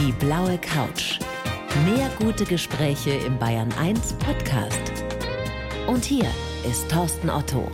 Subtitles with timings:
[0.00, 1.18] Die blaue Couch.
[1.84, 4.80] Mehr gute Gespräche im Bayern 1 Podcast.
[5.86, 6.26] Und hier
[6.68, 7.70] ist Thorsten Otto.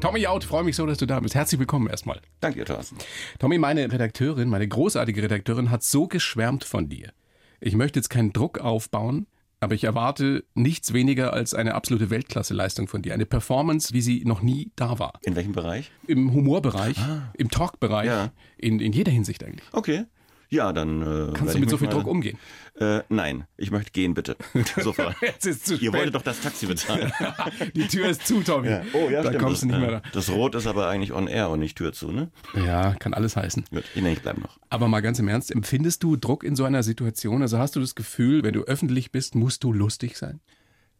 [0.00, 1.34] Tommy Out, freue mich so, dass du da bist.
[1.34, 2.20] Herzlich willkommen erstmal.
[2.40, 2.96] Danke, Thorsten.
[3.38, 7.12] Tommy, meine Redakteurin, meine großartige Redakteurin hat so geschwärmt von dir.
[7.60, 9.26] Ich möchte jetzt keinen Druck aufbauen,
[9.60, 13.14] aber ich erwarte nichts weniger als eine absolute Weltklasse-Leistung von dir.
[13.14, 15.18] Eine Performance, wie sie noch nie da war.
[15.22, 15.90] In welchem Bereich?
[16.06, 16.96] Im Humorbereich,
[17.34, 18.32] im Talkbereich, Ja.
[18.58, 19.66] in, in jeder Hinsicht eigentlich.
[19.72, 20.04] Okay.
[20.48, 21.02] Ja, dann.
[21.02, 22.38] Äh, Kannst du ich mit so viel mal- Druck umgehen?
[22.78, 24.36] Äh, nein, ich möchte gehen, bitte.
[24.80, 25.16] Sofort.
[25.22, 25.92] Jetzt ist zu Ihr spät.
[25.94, 27.10] wolltet doch das Taxi bezahlen.
[27.74, 28.68] Die Tür ist zu, Tommy.
[28.92, 29.42] Oh ja, da stimmt.
[29.42, 30.10] kommst du nicht das, mehr äh, da.
[30.12, 32.30] Das Rot ist aber eigentlich on air und nicht Tür zu, ne?
[32.54, 33.64] Ja, kann alles heißen.
[33.72, 34.58] Gut, nee, ich bleib noch.
[34.68, 37.40] Aber mal ganz im Ernst, empfindest du Druck in so einer Situation?
[37.42, 40.40] Also hast du das Gefühl, wenn du öffentlich bist, musst du lustig sein?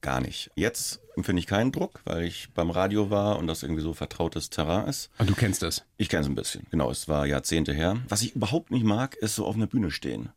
[0.00, 0.50] Gar nicht.
[0.54, 4.50] Jetzt empfinde ich keinen Druck, weil ich beim Radio war und das irgendwie so vertrautes
[4.50, 5.10] Terrain ist.
[5.18, 5.84] Und du kennst das.
[5.96, 6.66] Ich kenne es ein bisschen.
[6.70, 7.96] Genau, es war Jahrzehnte her.
[8.08, 10.28] Was ich überhaupt nicht mag, ist so auf einer Bühne stehen.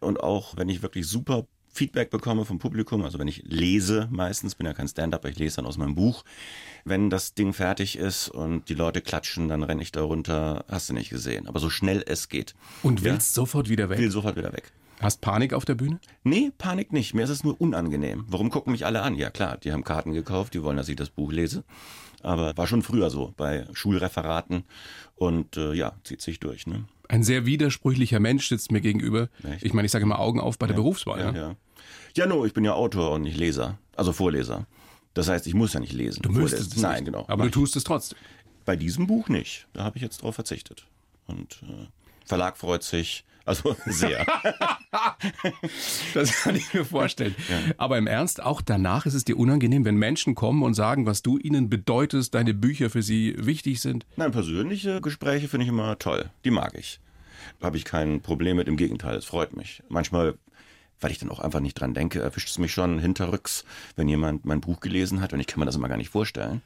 [0.00, 4.54] Und auch wenn ich wirklich super Feedback bekomme vom Publikum, also wenn ich lese meistens,
[4.54, 6.24] bin ja kein Stand-up, ich lese dann aus meinem Buch.
[6.84, 10.88] Wenn das Ding fertig ist und die Leute klatschen, dann renne ich da runter, hast
[10.88, 11.48] du nicht gesehen.
[11.48, 12.54] Aber so schnell es geht.
[12.82, 13.06] Und Ja.
[13.12, 13.98] willst sofort wieder weg?
[13.98, 14.72] will sofort wieder weg.
[15.00, 16.00] Hast Panik auf der Bühne?
[16.22, 17.14] Nee, Panik nicht.
[17.14, 18.24] Mir ist es nur unangenehm.
[18.28, 19.16] Warum gucken mich alle an?
[19.16, 21.64] Ja klar, die haben Karten gekauft, die wollen, dass ich das Buch lese.
[22.22, 24.64] Aber war schon früher so, bei Schulreferaten.
[25.16, 26.66] Und äh, ja, zieht sich durch.
[26.66, 26.84] Ne?
[27.08, 29.28] Ein sehr widersprüchlicher Mensch sitzt mir gegenüber.
[29.42, 29.62] Echt?
[29.62, 31.20] Ich meine, ich sage immer Augen auf bei der Berufswahl.
[31.20, 31.56] Ja, Ja, ja.
[32.16, 33.78] Ja, no, ich bin ja Autor und nicht Leser.
[33.96, 34.66] Also Vorleser.
[35.14, 36.22] Das heißt, ich muss ja nicht lesen.
[36.22, 37.04] Du müsstest es Nein, nicht.
[37.06, 37.24] genau.
[37.28, 38.18] Aber du tust es trotzdem.
[38.64, 39.66] Bei diesem Buch nicht.
[39.72, 40.86] Da habe ich jetzt drauf verzichtet.
[41.26, 41.86] Und äh,
[42.24, 43.24] Verlag freut sich.
[43.44, 44.26] Also sehr.
[46.14, 47.34] Das kann ich mir vorstellen.
[47.76, 51.22] Aber im Ernst, auch danach ist es dir unangenehm, wenn Menschen kommen und sagen, was
[51.22, 54.06] du ihnen bedeutest, deine Bücher für sie wichtig sind.
[54.16, 56.30] Nein, persönliche Gespräche finde ich immer toll.
[56.44, 57.00] Die mag ich.
[57.62, 58.68] Habe ich kein Problem mit.
[58.68, 59.82] Im Gegenteil, es freut mich.
[59.88, 60.34] Manchmal,
[61.00, 63.64] weil ich dann auch einfach nicht dran denke, erwischt es mich schon hinterrücks,
[63.96, 65.32] wenn jemand mein Buch gelesen hat.
[65.32, 66.62] Und ich kann mir das immer gar nicht vorstellen.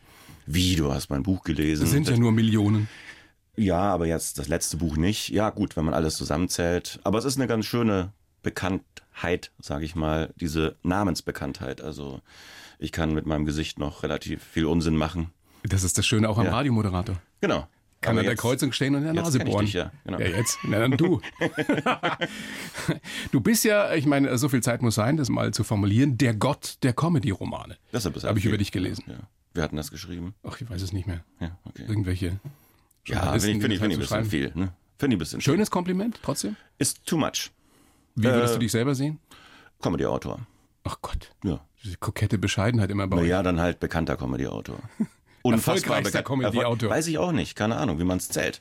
[0.46, 1.84] Wie, du hast mein Buch gelesen?
[1.84, 2.88] Es sind ja nur Millionen.
[3.58, 5.30] Ja, aber jetzt das letzte Buch nicht.
[5.30, 7.00] Ja, gut, wenn man alles zusammenzählt.
[7.02, 11.80] Aber es ist eine ganz schöne Bekanntheit, sage ich mal, diese Namensbekanntheit.
[11.80, 12.20] Also
[12.78, 15.32] ich kann mit meinem Gesicht noch relativ viel Unsinn machen.
[15.64, 16.52] Das ist das Schöne auch am Ja.
[16.52, 17.20] Radiomoderator.
[17.40, 17.66] Genau.
[18.00, 19.64] Kann an der Kreuzung stehen und in der Nase bohren.
[19.64, 20.20] dich ja, genau.
[20.20, 20.60] ja, jetzt.
[20.62, 21.20] Na dann du.
[23.32, 26.32] du bist ja, ich meine, so viel Zeit muss sein, das mal zu formulieren, der
[26.34, 27.76] Gott der Comedy-Romane.
[27.90, 28.50] Das Habe ich viel.
[28.50, 29.02] über dich gelesen.
[29.08, 29.16] Ja.
[29.52, 30.36] Wir hatten das geschrieben.
[30.44, 31.24] Ach, ich weiß es nicht mehr.
[31.40, 31.86] Ja, okay.
[31.88, 32.38] Irgendwelche.
[33.08, 34.52] Ja, finde ich, finde ich, die finde ich ein bisschen viel.
[34.54, 34.72] Ne?
[34.98, 36.56] Finde ich ein bisschen Schönes Kompliment, trotzdem.
[36.56, 36.64] viel.
[36.78, 37.50] Ist too much.
[38.14, 39.18] Wie würdest Äh, du dich selber sehen?
[39.80, 40.40] Comedy-Autor.
[40.84, 41.30] Ach Gott.
[41.44, 41.60] Ja.
[41.84, 43.28] Diese kokette Bescheidenheit immer bei Na euch.
[43.28, 44.78] ja, dann halt bekannter Comedy-Autor.
[45.44, 46.72] Erfolgreichster bekannt- Comedy-Autor.
[46.72, 47.54] Erfolg- Weiß ich auch nicht.
[47.56, 48.60] Keine Ahnung, wie man es zählt.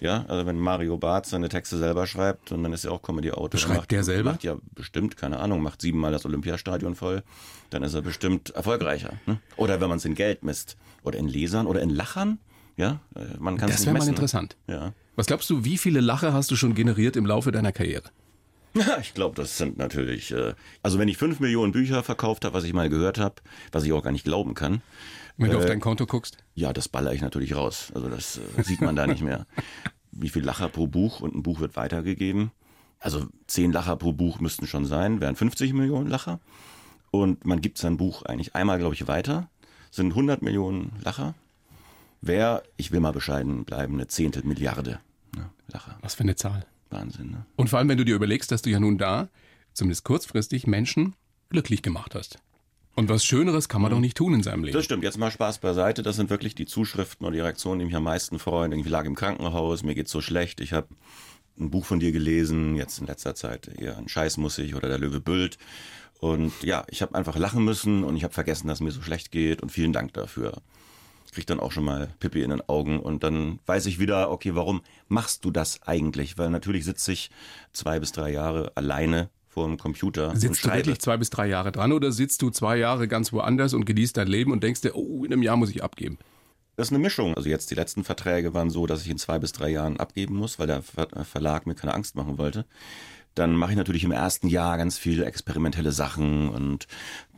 [0.00, 3.60] Ja, also wenn Mario Barth seine Texte selber schreibt und dann ist er auch Comedy-Autor.
[3.60, 4.32] Schreibt macht, der selber?
[4.32, 7.22] Macht ja bestimmt, keine Ahnung, macht siebenmal das Olympiastadion voll,
[7.70, 9.12] dann ist er bestimmt erfolgreicher.
[9.26, 9.38] Ne?
[9.56, 10.76] Oder wenn man es in Geld misst.
[11.04, 12.38] Oder in Lesern oder in Lachern.
[12.76, 14.08] Ja, äh, man kann es Das nicht wäre mal messen.
[14.10, 14.56] interessant.
[14.66, 14.92] Ja.
[15.16, 18.04] Was glaubst du, wie viele Lacher hast du schon generiert im Laufe deiner Karriere?
[18.74, 22.54] Ja, ich glaube, das sind natürlich, äh, also wenn ich fünf Millionen Bücher verkauft habe,
[22.54, 23.34] was ich mal gehört habe,
[23.70, 24.80] was ich auch gar nicht glauben kann,
[25.36, 26.38] Wenn du Äh, auf dein Konto guckst?
[26.54, 27.92] ja, das baller ich natürlich raus.
[27.94, 29.46] Also das äh, sieht man da nicht mehr.
[30.12, 32.50] Wie viel Lacher pro Buch und ein Buch wird weitergegeben?
[32.98, 36.38] Also zehn Lacher pro Buch müssten schon sein, wären 50 Millionen Lacher.
[37.10, 39.48] Und man gibt sein Buch eigentlich einmal, glaube ich, weiter.
[39.90, 41.34] Sind 100 Millionen Lacher.
[42.22, 45.00] Wäre, ich will mal bescheiden bleiben, eine Zehntel Milliarde
[45.36, 45.98] ne, Lacher.
[46.00, 46.64] Was für eine Zahl.
[46.88, 47.46] Wahnsinn, ne?
[47.56, 49.28] Und vor allem, wenn du dir überlegst, dass du ja nun da,
[49.74, 51.14] zumindest kurzfristig, Menschen
[51.50, 52.38] glücklich gemacht hast.
[52.94, 54.74] Und was Schöneres kann man doch nicht tun in seinem Leben.
[54.74, 56.02] Das stimmt, jetzt mal Spaß beiseite.
[56.02, 58.72] Das sind wirklich die Zuschriften und die Reaktionen, die mich am meisten freuen.
[58.72, 60.60] Ich lag im Krankenhaus, mir geht's so schlecht.
[60.60, 60.88] Ich habe
[61.58, 64.88] ein Buch von dir gelesen, jetzt in letzter Zeit eher ein Scheiß muss ich oder
[64.88, 65.56] der Löwe Bült.
[66.20, 69.30] Und ja, ich habe einfach lachen müssen und ich habe vergessen, dass mir so schlecht
[69.30, 70.60] geht und vielen Dank dafür.
[71.32, 74.54] Krieg dann auch schon mal Pippi in den Augen und dann weiß ich wieder, okay,
[74.54, 76.38] warum machst du das eigentlich?
[76.38, 77.30] Weil natürlich sitze ich
[77.72, 81.72] zwei bis drei Jahre alleine vor dem Computer Sitzt du wirklich zwei bis drei Jahre
[81.72, 84.94] dran oder sitzt du zwei Jahre ganz woanders und genießt dein Leben und denkst dir,
[84.94, 86.18] oh, in einem Jahr muss ich abgeben?
[86.76, 87.34] Das ist eine Mischung.
[87.34, 90.36] Also jetzt die letzten Verträge waren so, dass ich in zwei bis drei Jahren abgeben
[90.36, 92.64] muss, weil der Ver Verlag mir keine Angst machen wollte.
[93.34, 96.86] Dann mache ich natürlich im ersten Jahr ganz viele experimentelle Sachen und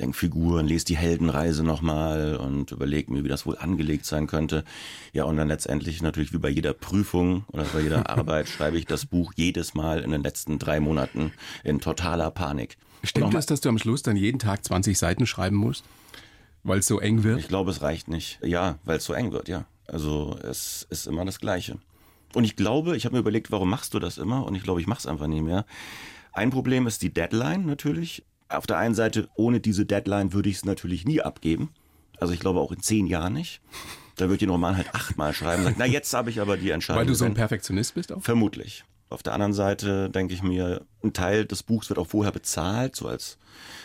[0.00, 4.64] denke Figuren, lese die Heldenreise nochmal und überlege mir, wie das wohl angelegt sein könnte.
[5.12, 8.86] Ja, und dann letztendlich natürlich wie bei jeder Prüfung oder bei jeder Arbeit schreibe ich
[8.86, 11.32] das Buch jedes Mal in den letzten drei Monaten
[11.62, 12.76] in totaler Panik.
[13.04, 15.84] Stimmt es, dass du am Schluss dann jeden Tag 20 Seiten schreiben musst?
[16.62, 17.38] Weil es so eng wird?
[17.38, 18.38] Ich glaube, es reicht nicht.
[18.42, 19.66] Ja, weil es so eng wird, ja.
[19.86, 21.76] Also es ist immer das Gleiche.
[22.34, 24.44] Und ich glaube, ich habe mir überlegt, warum machst du das immer?
[24.44, 25.64] Und ich glaube, ich mache es einfach nicht mehr.
[26.32, 28.24] Ein Problem ist die Deadline natürlich.
[28.48, 31.70] Auf der einen Seite, ohne diese Deadline würde ich es natürlich nie abgeben.
[32.18, 33.60] Also ich glaube auch in zehn Jahren nicht.
[34.16, 35.64] Da würde ich den Roman halt achtmal schreiben.
[35.64, 37.00] Sagen, na, jetzt habe ich aber die Entscheidung.
[37.00, 38.22] Weil du so ein Perfektionist bist auch?
[38.22, 38.84] Vermutlich.
[39.10, 42.96] Auf der anderen Seite denke ich mir, ein Teil des Buchs wird auch vorher bezahlt,
[42.96, 43.38] so als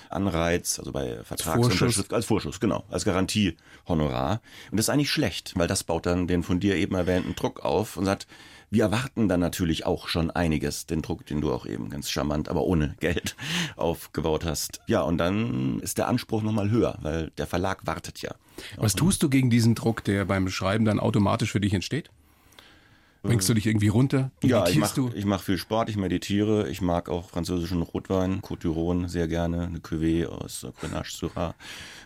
[0.10, 4.42] Anreiz, also bei Vertragsunterschrift, als Vorschuss, genau, als Garantiehonorar.
[4.71, 7.60] Und das ist eigentlich schlecht, weil das baut dann den von dir eben erwähnten Druck
[7.63, 8.27] auf und sagt,
[8.71, 12.50] wir erwarten dann natürlich auch schon einiges, den Druck, den du auch eben ganz charmant,
[12.50, 13.36] aber ohne Geld
[13.75, 14.81] aufgebaut hast.
[14.88, 18.36] Ja, und dann ist der Anspruch nochmal höher, weil der Verlag wartet ja.
[18.77, 22.12] Was tust du gegen diesen Druck, der beim Schreiben dann automatisch für dich entsteht?
[23.21, 24.31] Bringst du dich irgendwie runter?
[24.44, 29.10] Ja, ich mache mach viel Sport, ich meditiere, ich mag auch französischen Rotwein, Côte d'Iron
[29.10, 31.54] sehr gerne, eine Cuvée aus Grenache Syrah,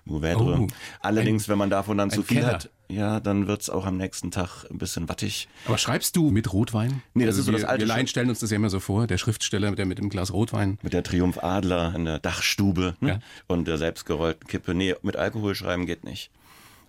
[0.07, 0.61] Mourvèdre.
[0.61, 0.67] Oh,
[1.01, 2.53] Allerdings, ein, wenn man davon dann zu viel Keller.
[2.53, 5.47] hat, ja, dann wird's auch am nächsten Tag ein bisschen wattig.
[5.67, 7.03] Aber schreibst du mit Rotwein?
[7.13, 7.81] Nee, das also ist so wir, das alte.
[7.83, 10.33] Wir Laien stellen uns das ja immer so vor, der Schriftsteller, der mit dem Glas
[10.33, 10.79] Rotwein.
[10.81, 13.09] Mit der Triumph Adler in der Dachstube ne?
[13.09, 13.19] ja.
[13.47, 14.73] und der selbstgerollten Kippe.
[14.73, 16.31] Nee, mit Alkohol schreiben geht nicht.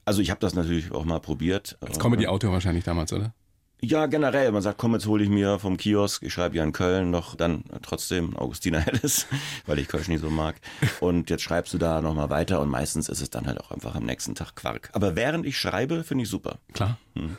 [0.06, 1.76] Also ich habe das natürlich auch mal probiert.
[1.80, 3.34] Als Comedy-Autor wahrscheinlich damals, oder?
[3.80, 4.50] Ja, generell.
[4.50, 7.34] Man sagt, komm, jetzt hole ich mir vom Kiosk, ich schreibe ja in Köln noch
[7.34, 9.26] dann trotzdem Augustina Helles,
[9.66, 10.56] weil ich Kölsch nicht so mag.
[11.00, 13.94] Und jetzt schreibst du da nochmal weiter und meistens ist es dann halt auch einfach
[13.94, 14.90] am nächsten Tag Quark.
[14.92, 16.58] Aber während ich schreibe, finde ich super.
[16.72, 16.98] Klar.
[17.14, 17.36] Hm.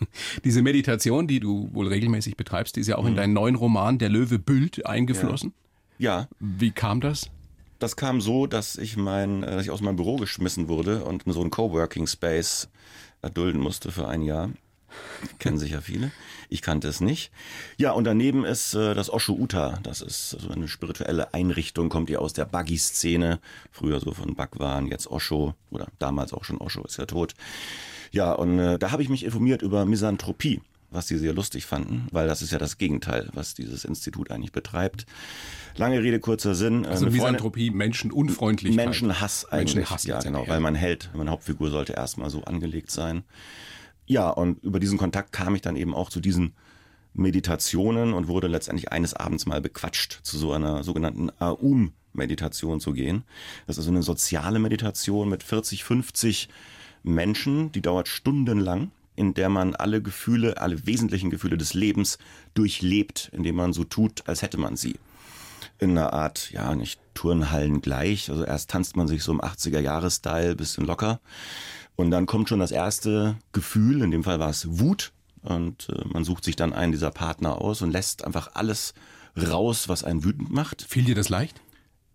[0.44, 3.10] Diese Meditation, die du wohl regelmäßig betreibst, die ist ja auch hm.
[3.10, 5.54] in deinen neuen Roman Der Löwe Bült eingeflossen.
[5.98, 6.20] Ja.
[6.20, 6.28] ja.
[6.40, 7.30] Wie kam das?
[7.78, 11.22] Das kam so, dass ich mein, äh, dass ich aus meinem Büro geschmissen wurde und
[11.22, 12.68] in so einen Coworking Space
[13.22, 14.50] erdulden musste für ein Jahr.
[15.38, 16.10] Kennen sicher viele.
[16.48, 17.30] Ich kannte es nicht.
[17.76, 19.78] Ja, und daneben ist äh, das Osho Uta.
[19.82, 23.40] Das ist so eine spirituelle Einrichtung, kommt ihr aus der Buggy-Szene.
[23.70, 25.54] Früher so von Bhagwan, jetzt Osho.
[25.70, 27.34] Oder damals auch schon Osho, ist ja tot.
[28.12, 30.60] Ja, und äh, da habe ich mich informiert über Misanthropie
[30.90, 34.52] was sie sehr lustig fanden, weil das ist ja das Gegenteil, was dieses Institut eigentlich
[34.52, 35.06] betreibt.
[35.76, 36.84] Lange Rede, kurzer Sinn.
[36.84, 38.84] Äh, also Misanthropie, Menschenunfreundlichkeit.
[38.84, 39.76] Menschenhass eigentlich.
[39.76, 43.22] Menschenhass, ja, genau, weil man hält, meine Hauptfigur sollte erstmal so angelegt sein.
[44.06, 46.54] Ja, und über diesen Kontakt kam ich dann eben auch zu diesen
[47.12, 53.24] Meditationen und wurde letztendlich eines Abends mal bequatscht, zu so einer sogenannten Aum-Meditation zu gehen.
[53.66, 56.48] Das ist also eine soziale Meditation mit 40, 50
[57.02, 62.18] Menschen, die dauert stundenlang, in der man alle Gefühle, alle wesentlichen Gefühle des Lebens
[62.54, 64.96] durchlebt, indem man so tut, als hätte man sie.
[65.78, 68.30] In einer Art, ja, nicht Turnhallen gleich.
[68.30, 71.20] Also erst tanzt man sich so im 80er-Jahres-Style, bisschen locker.
[72.00, 75.12] Und dann kommt schon das erste Gefühl, in dem Fall war es Wut.
[75.42, 78.94] Und äh, man sucht sich dann einen dieser Partner aus und lässt einfach alles
[79.36, 80.80] raus, was einen wütend macht.
[80.80, 81.60] Fiel dir das leicht?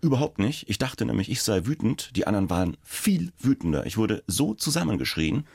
[0.02, 0.68] Überhaupt nicht.
[0.70, 2.16] Ich dachte nämlich, ich sei wütend.
[2.16, 3.86] Die anderen waren viel wütender.
[3.86, 5.46] Ich wurde so zusammengeschrien.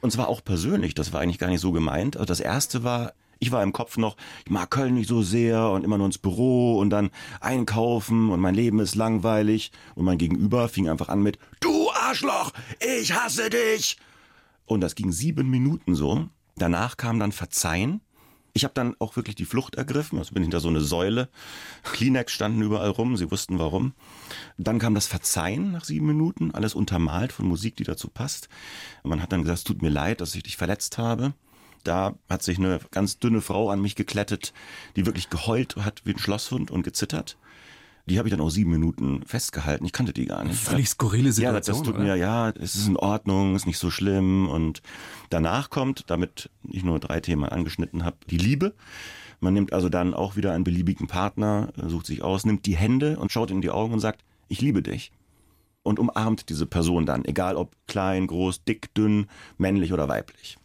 [0.00, 0.94] Und zwar auch persönlich.
[0.94, 2.16] Das war eigentlich gar nicht so gemeint.
[2.16, 5.70] Also das erste war, ich war im Kopf noch, ich mag Köln nicht so sehr
[5.70, 7.10] und immer nur ins Büro und dann
[7.40, 9.70] einkaufen und mein Leben ist langweilig.
[9.94, 11.77] Und mein Gegenüber fing einfach an mit, du
[12.08, 13.98] Arschloch, ich hasse dich.
[14.64, 16.30] Und das ging sieben Minuten so.
[16.56, 18.00] Danach kam dann Verzeihen.
[18.54, 21.28] Ich habe dann auch wirklich die Flucht ergriffen, also bin hinter so eine Säule.
[21.82, 23.92] Kleenex standen überall rum, sie wussten warum.
[24.56, 28.48] Dann kam das Verzeihen nach sieben Minuten, alles untermalt von Musik, die dazu passt.
[29.04, 31.34] Man hat dann gesagt, es tut mir leid, dass ich dich verletzt habe.
[31.84, 34.54] Da hat sich eine ganz dünne Frau an mich geklettet,
[34.96, 37.36] die wirklich geheult hat wie ein Schlosshund und gezittert.
[38.08, 39.84] Die habe ich dann auch sieben Minuten festgehalten.
[39.84, 40.58] Ich kannte die gar nicht.
[40.58, 41.54] Völlig skurrile Situation.
[41.54, 42.04] Ja, das tut oder?
[42.04, 44.48] mir, ja, es ist in Ordnung, ist nicht so schlimm.
[44.48, 44.82] Und
[45.30, 48.74] danach kommt, damit ich nur drei Themen angeschnitten habe, die Liebe.
[49.40, 53.18] Man nimmt also dann auch wieder einen beliebigen Partner, sucht sich aus, nimmt die Hände
[53.18, 55.12] und schaut in die Augen und sagt, ich liebe dich.
[55.82, 59.26] Und umarmt diese Person dann, egal ob klein, groß, dick, dünn,
[59.58, 60.58] männlich oder weiblich.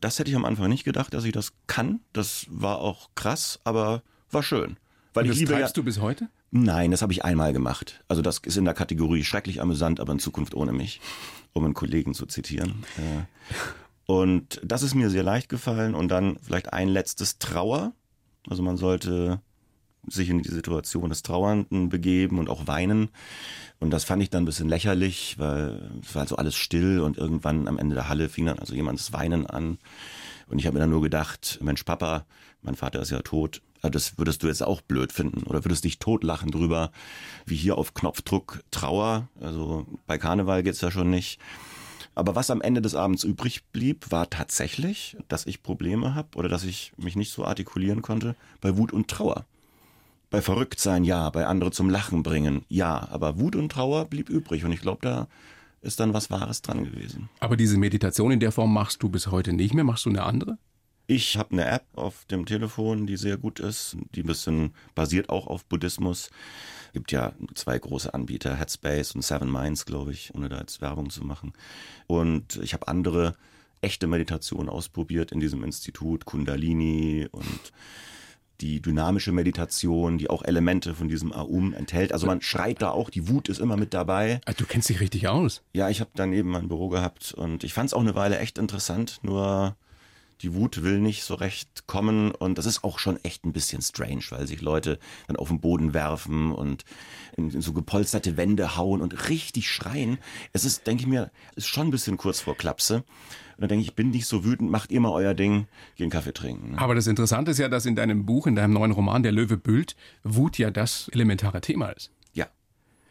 [0.00, 2.00] Das hätte ich am Anfang nicht gedacht, dass ich das kann.
[2.12, 4.76] Das war auch krass, aber war schön.
[5.14, 6.28] Weil Und das ich liebe treibst ja, du bis heute?
[6.50, 8.02] Nein, das habe ich einmal gemacht.
[8.08, 11.00] Also das ist in der Kategorie schrecklich amüsant, aber in Zukunft ohne mich,
[11.52, 12.84] um einen Kollegen zu zitieren.
[12.96, 15.94] Äh, und das ist mir sehr leicht gefallen.
[15.94, 17.92] Und dann vielleicht ein letztes Trauer.
[18.48, 19.42] Also man sollte
[20.06, 23.10] sich in die Situation des Trauernden begeben und auch weinen.
[23.78, 27.18] Und das fand ich dann ein bisschen lächerlich, weil es war also alles still und
[27.18, 29.78] irgendwann am Ende der Halle fing dann also jemand das Weinen an.
[30.48, 32.24] Und ich habe mir dann nur gedacht, Mensch, Papa,
[32.62, 35.98] mein Vater ist ja tot, das würdest du jetzt auch blöd finden oder würdest dich
[35.98, 36.90] totlachen drüber,
[37.46, 39.28] wie hier auf Knopfdruck Trauer.
[39.40, 41.40] Also bei Karneval geht's ja schon nicht.
[42.14, 46.48] Aber was am Ende des Abends übrig blieb, war tatsächlich, dass ich Probleme habe oder
[46.48, 49.44] dass ich mich nicht so artikulieren konnte bei Wut und Trauer.
[50.30, 54.64] Bei Verrücktsein ja, bei andere zum Lachen bringen ja, aber Wut und Trauer blieb übrig
[54.64, 55.28] und ich glaube, da
[55.80, 57.28] ist dann was Wahres dran gewesen.
[57.40, 60.24] Aber diese Meditation in der Form machst du bis heute nicht mehr, machst du eine
[60.24, 60.58] andere?
[61.10, 65.30] Ich habe eine App auf dem Telefon, die sehr gut ist, die ein bisschen basiert
[65.30, 66.28] auch auf Buddhismus.
[66.92, 71.08] Gibt ja zwei große Anbieter, Headspace und Seven Minds, glaube ich, ohne da jetzt Werbung
[71.08, 71.54] zu machen.
[72.08, 73.34] Und ich habe andere
[73.80, 77.72] echte Meditationen ausprobiert in diesem Institut, Kundalini und
[78.60, 82.12] die dynamische Meditation, die auch Elemente von diesem Aum enthält.
[82.12, 84.42] Also man schreit da auch, die Wut ist immer mit dabei.
[84.44, 85.62] Ah, du kennst dich richtig aus.
[85.72, 88.58] Ja, ich habe daneben mein Büro gehabt und ich fand es auch eine Weile echt
[88.58, 89.74] interessant, nur
[90.42, 93.82] die Wut will nicht so recht kommen und das ist auch schon echt ein bisschen
[93.82, 96.84] strange, weil sich Leute dann auf den Boden werfen und
[97.36, 100.18] in, in so gepolsterte Wände hauen und richtig schreien.
[100.52, 102.96] Es ist, denke ich mir, ist schon ein bisschen kurz vor Klapse.
[102.96, 105.66] Und dann denke ich, ich bin nicht so wütend, macht ihr mal euer Ding,
[105.96, 106.72] geh einen Kaffee trinken.
[106.72, 106.78] Ne?
[106.78, 109.56] Aber das Interessante ist ja, dass in deinem Buch, in deinem neuen Roman Der Löwe
[109.56, 112.12] Bült, Wut ja das elementare Thema ist.
[112.32, 112.46] Ja,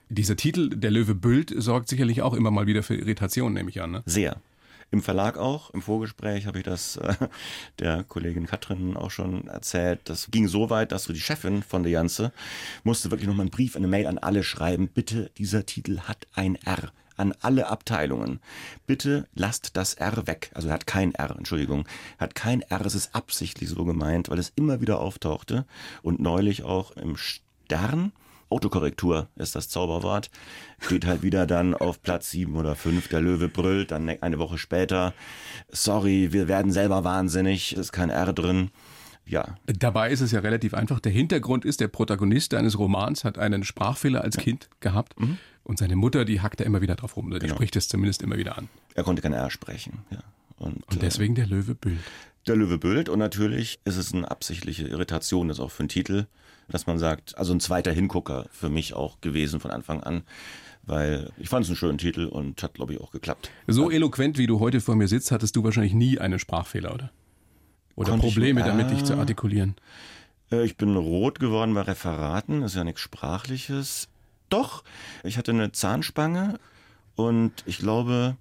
[0.07, 3.81] Dieser Titel, Der Löwe Bült, sorgt sicherlich auch immer mal wieder für Irritation, nehme ich
[3.81, 3.91] an.
[3.91, 4.03] Ne?
[4.05, 4.41] sehr.
[4.89, 7.13] Im Verlag auch, im Vorgespräch habe ich das äh,
[7.79, 9.99] der Kollegin Katrin auch schon erzählt.
[10.05, 12.31] Das ging so weit, dass die Chefin von der Janze
[12.83, 14.87] musste wirklich nochmal einen Brief, eine Mail an alle schreiben.
[14.87, 16.91] Bitte, dieser Titel hat ein R.
[17.17, 18.39] An alle Abteilungen.
[18.85, 20.51] Bitte lasst das R weg.
[20.53, 21.85] Also er hat kein R, Entschuldigung.
[22.17, 25.65] Er hat kein R, es ist absichtlich so gemeint, weil es immer wieder auftauchte.
[26.01, 28.13] Und neulich auch im Stern.
[28.49, 30.29] Autokorrektur ist das Zauberwort.
[30.79, 33.07] Steht halt wieder dann auf Platz sieben oder fünf.
[33.09, 35.13] Der Löwe brüllt, dann eine Woche später.
[35.69, 37.75] Sorry, wir werden selber wahnsinnig.
[37.75, 38.71] Ist kein R drin.
[39.25, 41.01] Ja, Dabei ist es ja relativ einfach.
[41.01, 45.15] Der Hintergrund ist, der Protagonist deines Romans hat einen Sprachfehler als Kind gehabt
[45.65, 47.55] und seine Mutter, die hackt da immer wieder drauf rum oder die Genau.
[47.57, 48.69] spricht es zumindest immer wieder an.
[48.95, 49.99] er konnte kein R sprechen.
[50.11, 50.19] Ja.
[50.59, 51.99] Und, Und deswegen der Löwe Bild.
[52.47, 56.25] Der Löwe büllt und natürlich ist es eine absichtliche Irritation, das auch für einen Titel,
[56.69, 60.23] dass man sagt, also ein zweiter Hingucker für mich auch gewesen von Anfang an,
[60.83, 63.49] weil ich fand es einen schönen Titel und hat, glaube ich, auch geklappt.
[63.67, 67.11] So eloquent, wie du heute vor mir sitzt, hattest du wahrscheinlich nie einen Sprachfehler, oder?
[67.95, 69.75] Oder Konnte ich- Probleme damit, dich zu artikulieren.
[70.51, 74.07] Äh, Ich bin rot geworden bei Referaten, ist ja nichts Sprachliches.
[74.49, 74.83] Doch,
[75.25, 76.57] ich hatte eine Zahnspange
[77.15, 78.37] und ich glaube,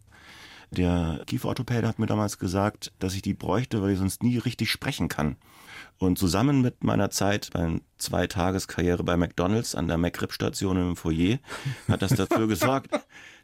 [0.71, 4.71] der Kieferorthopäde hat mir damals gesagt, dass ich die bräuchte, weil ich sonst nie richtig
[4.71, 5.37] sprechen kann.
[5.99, 11.39] Und zusammen mit meiner Zeit bei zwei Tageskarriere bei McDonalds an der McRib-Station im Foyer
[11.89, 12.91] hat das dafür gesorgt,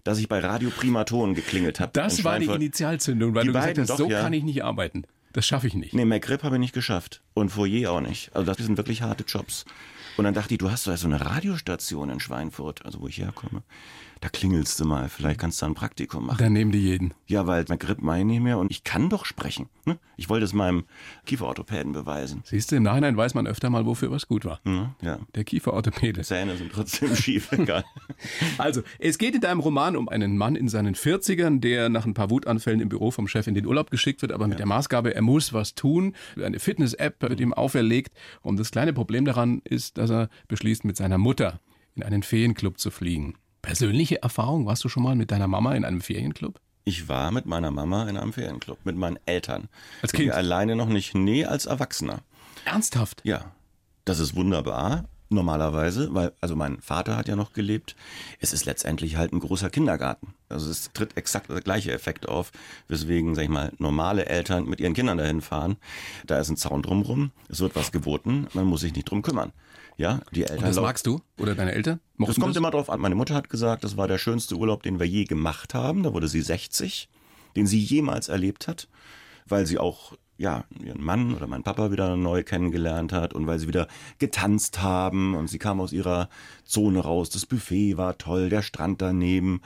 [0.05, 1.93] dass ich bei Radio Primaton geklingelt habe.
[1.95, 4.21] Das war die Initialzündung, weil Die du gesagt hast, doch, so ja.
[4.21, 5.05] kann ich nicht arbeiten.
[5.33, 5.95] Das schaffe ich nicht.
[5.95, 7.23] Nee, McRib habe ich nicht geschafft.
[7.33, 8.35] Und Foyer auch nicht.
[8.37, 9.65] Also das sind wirklich harte Jobs.
[10.19, 13.63] Und dann dachte ich, du hast so eine Radiostation in Schweinfurt, also wo ich herkomme.
[14.23, 16.39] Da klingelst du mal, vielleicht kannst du ein Praktikum machen.
[16.39, 17.13] Dann nehmen die jeden.
[17.27, 19.69] Ja, weil McRib meine ich nicht mehr und ich kann doch sprechen.
[19.85, 19.99] Ne?
[20.17, 20.85] Ich wollte es meinem
[21.27, 22.43] Kieferorthopäden beweisen.
[22.45, 24.61] Siehst du, im Nachhinein weiß man öfter mal, wofür was gut war.
[24.63, 24.95] Ne?
[25.03, 25.19] Ja.
[25.35, 26.23] Der Kieferorthopäde.
[26.23, 27.85] Zähne sind trotzdem schief, egal.
[28.59, 32.15] Also, es geht in deinem Roman um einen Mann in seinen 40ern, der nach ein
[32.15, 35.17] paar Wutanfällen im Büro vom Chef in den Urlaub geschickt wird, aber mit der Maßgabe,
[35.17, 36.15] er muss was tun.
[36.41, 38.13] Eine Fitness-App wird ihm auferlegt.
[38.41, 41.59] Und das kleine Problem daran ist, dass er beschließt, mit seiner Mutter
[41.97, 43.35] in einen Ferienclub zu fliegen.
[43.63, 46.61] Persönliche Erfahrung, warst du schon mal mit deiner Mama in einem Ferienclub?
[46.85, 49.69] Ich war mit meiner Mama in einem Ferienclub, mit meinen Eltern.
[50.03, 50.33] Als Kind?
[50.33, 52.23] alleine noch nicht, nee, als Erwachsener.
[52.65, 53.21] Ernsthaft?
[53.25, 53.53] Ja,
[54.05, 55.05] das ist wunderbar.
[55.29, 57.97] Normalerweise, weil, also mein Vater hat ja noch gelebt.
[58.41, 60.35] Es ist letztendlich halt ein großer Kindergarten.
[60.49, 62.51] Also es tritt exakt der gleiche Effekt auf,
[62.89, 65.77] weswegen, sag ich mal, normale Eltern mit ihren Kindern dahin fahren.
[66.27, 69.53] Da ist ein Zaun drumrum, es wird was geboten, man muss sich nicht drum kümmern.
[69.97, 70.59] Ja, die Eltern.
[70.59, 71.21] Und das magst du?
[71.39, 72.01] Oder deine Eltern?
[72.19, 73.01] das Mochten kommt immer drauf an.
[73.01, 76.03] Meine Mutter hat gesagt, das war der schönste Urlaub, den wir je gemacht haben.
[76.03, 77.09] Da wurde sie 60,
[77.57, 78.89] den sie jemals erlebt hat,
[79.47, 83.59] weil sie auch ja, ihren Mann oder meinen Papa wieder neu kennengelernt hat und weil
[83.59, 83.87] sie wieder
[84.19, 86.29] getanzt haben und sie kam aus ihrer
[86.65, 87.31] Zone raus.
[87.31, 89.61] Das Buffet war toll, der Strand daneben.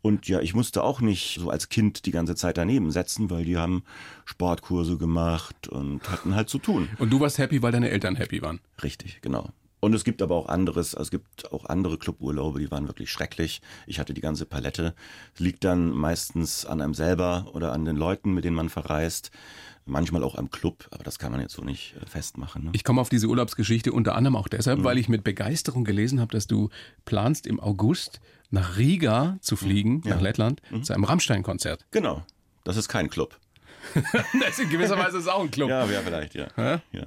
[0.00, 3.44] Und ja, ich musste auch nicht so als Kind die ganze Zeit daneben setzen, weil
[3.44, 3.84] die haben
[4.24, 6.88] Sportkurse gemacht und hatten halt zu tun.
[6.98, 8.60] Und du warst happy, weil deine Eltern happy waren.
[8.82, 9.50] Richtig, genau.
[9.84, 13.10] Und es gibt aber auch anderes, also es gibt auch andere Cluburlaube, die waren wirklich
[13.10, 13.60] schrecklich.
[13.88, 14.94] Ich hatte die ganze Palette.
[15.34, 19.32] Es liegt dann meistens an einem selber oder an den Leuten, mit denen man verreist.
[19.84, 22.66] Manchmal auch am Club, aber das kann man jetzt so nicht äh, festmachen.
[22.66, 22.70] Ne?
[22.74, 26.30] Ich komme auf diese Urlaubsgeschichte unter anderem auch deshalb, weil ich mit Begeisterung gelesen habe,
[26.30, 26.68] dass du
[27.04, 28.20] planst, im August
[28.50, 31.86] nach Riga zu fliegen, nach Lettland, zu einem Rammstein-Konzert.
[31.90, 32.24] Genau,
[32.62, 33.36] das ist kein Club.
[34.40, 35.68] Das in gewisser Weise ist auch ein Club.
[35.68, 36.46] Ja, wäre vielleicht, ja.
[36.92, 37.06] ja.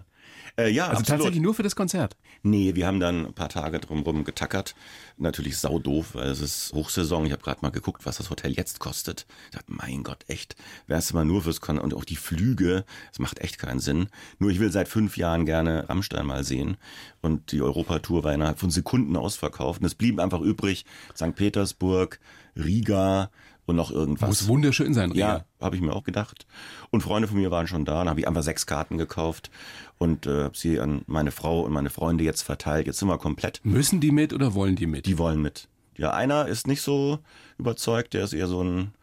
[0.57, 1.19] Äh, ja, Also absolut.
[1.19, 2.15] tatsächlich nur für das Konzert.
[2.41, 4.75] Nee, wir haben dann ein paar Tage drumherum getackert.
[5.17, 7.25] Natürlich saudoof, weil es ist Hochsaison.
[7.25, 9.25] Ich habe gerade mal geguckt, was das Hotel jetzt kostet.
[9.45, 10.55] Ich dachte, mein Gott, echt,
[10.87, 14.07] wärst du mal nur fürs Kon und auch die Flüge, das macht echt keinen Sinn.
[14.39, 16.77] Nur ich will seit fünf Jahren gerne Rammstein mal sehen.
[17.21, 19.81] Und die Europatour war innerhalb von Sekunden ausverkauft.
[19.81, 20.85] Und es blieben einfach übrig
[21.15, 21.35] St.
[21.35, 22.19] Petersburg,
[22.55, 23.29] Riga
[23.65, 24.29] und noch irgendwas.
[24.29, 25.37] Muss wunderschön sein, Riga.
[25.37, 26.45] Ja, habe ich mir auch gedacht.
[26.91, 29.49] Und Freunde von mir waren schon da, dann habe ich einfach sechs Karten gekauft
[29.97, 32.87] und äh, habe sie an meine Frau und meine Freunde jetzt verteilt.
[32.87, 33.61] Jetzt sind wir komplett.
[33.63, 35.05] Müssen die mit oder wollen die mit?
[35.05, 35.67] Die wollen mit.
[35.97, 37.19] Ja, einer ist nicht so
[37.57, 38.93] überzeugt, der ist eher so ein,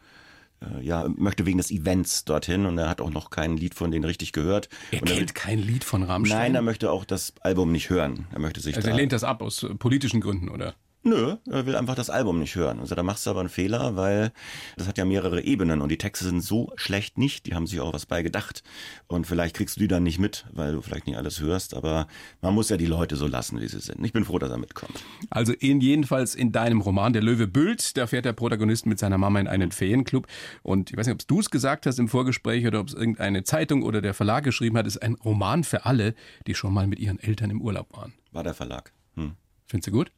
[0.61, 3.89] äh, ja, möchte wegen des Events dorthin und er hat auch noch kein Lied von
[3.89, 4.69] denen richtig gehört.
[4.91, 6.37] er und kennt kein Lied von Rammstein.
[6.37, 8.27] Nein, er möchte auch das Album nicht hören.
[8.31, 10.75] Er möchte sich also er lehnt das ab aus politischen Gründen, oder?
[11.05, 12.79] Nö, er will einfach das Album nicht hören.
[12.79, 14.31] Also da machst du aber einen Fehler, weil
[14.77, 17.81] das hat ja mehrere Ebenen und die Texte sind so schlecht nicht, die haben sich
[17.81, 18.63] auch was bei gedacht.
[19.07, 22.07] Und vielleicht kriegst du die dann nicht mit, weil du vielleicht nicht alles hörst, aber
[22.41, 24.03] man muss ja die Leute so lassen, wie sie sind.
[24.05, 25.03] Ich bin froh, dass er mitkommt.
[25.29, 29.17] Also in jedenfalls in deinem Roman Der Löwe Bült, da fährt der Protagonist mit seiner
[29.17, 30.27] Mama in einen Ferienclub
[30.61, 33.43] und ich weiß nicht, ob du es gesagt hast im Vorgespräch oder ob es irgendeine
[33.43, 36.15] Zeitung oder der Verlag geschrieben hat, ist ein Roman für alle,
[36.47, 38.13] die schon mal mit ihren Eltern im Urlaub waren.
[38.31, 38.93] War der Verlag.
[39.15, 39.33] Hm.
[39.67, 40.11] Findest du gut?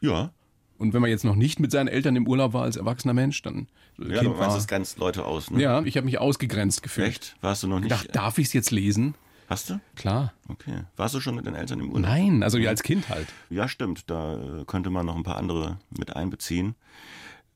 [0.00, 0.32] Ja.
[0.78, 3.42] Und wenn man jetzt noch nicht mit seinen Eltern im Urlaub war als erwachsener Mensch,
[3.42, 5.60] dann so Ja, du meinst, das grenzt Leute aus, ne?
[5.60, 7.08] Ja, ich habe mich ausgegrenzt gefühlt.
[7.08, 7.36] Echt?
[7.40, 7.92] Warst du noch Ich nicht?
[7.92, 9.14] dachte, darf ich es jetzt lesen?
[9.48, 9.80] Hast du?
[9.96, 10.34] Klar.
[10.48, 10.82] Okay.
[10.96, 12.02] Warst du schon mit den Eltern im Urlaub?
[12.02, 13.26] Nein, also ja, als Kind halt.
[13.50, 14.04] Ja, stimmt.
[14.10, 16.74] Da äh, könnte man noch ein paar andere mit einbeziehen.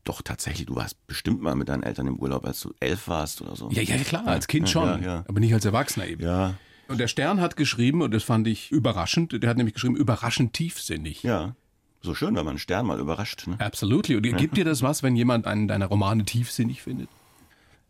[0.04, 3.40] Doch, tatsächlich, du warst bestimmt mal mit deinen Eltern im Urlaub, als du elf warst
[3.40, 3.70] oder so.
[3.70, 5.25] Ja, ja, klar, als Kind Ja, schon, ja, ja.
[5.28, 6.25] aber nicht als Erwachsener eben.
[6.25, 6.54] Ja,
[6.88, 10.54] Und der Stern hat geschrieben, und das fand ich überraschend, der hat nämlich geschrieben, überraschend
[10.54, 11.22] tiefsinnig.
[11.22, 11.54] ja.
[12.02, 13.47] So schön, wenn man einen Stern mal überrascht.
[13.47, 13.56] Ne?
[13.61, 14.16] Absolutely.
[14.16, 17.09] Und gibt dir das was, wenn jemand einen deiner Romane tiefsinnig findet?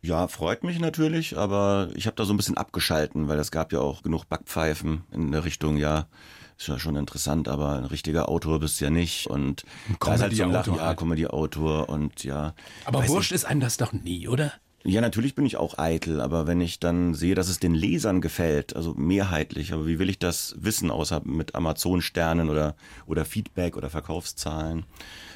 [0.02, 3.72] Ja, freut mich natürlich, aber ich habe da so ein bisschen abgeschalten, weil es gab
[3.72, 6.06] ja auch genug Backpfeifen in der Richtung, ja,
[6.58, 9.28] ist ja schon interessant, aber ein richtiger Autor bist du ja nicht.
[9.28, 9.64] Und
[10.00, 10.98] da ist halt so ein Lachen, ja, halt.
[10.98, 12.54] Comedy-Autor und ja.
[12.84, 14.52] Aber wurscht ist einem das doch nie, oder?
[14.84, 18.20] Ja, natürlich bin ich auch eitel, aber wenn ich dann sehe, dass es den Lesern
[18.20, 22.74] gefällt, also mehrheitlich, aber wie will ich das wissen, außer mit Amazon-Sternen oder,
[23.06, 24.84] oder Feedback oder Verkaufszahlen,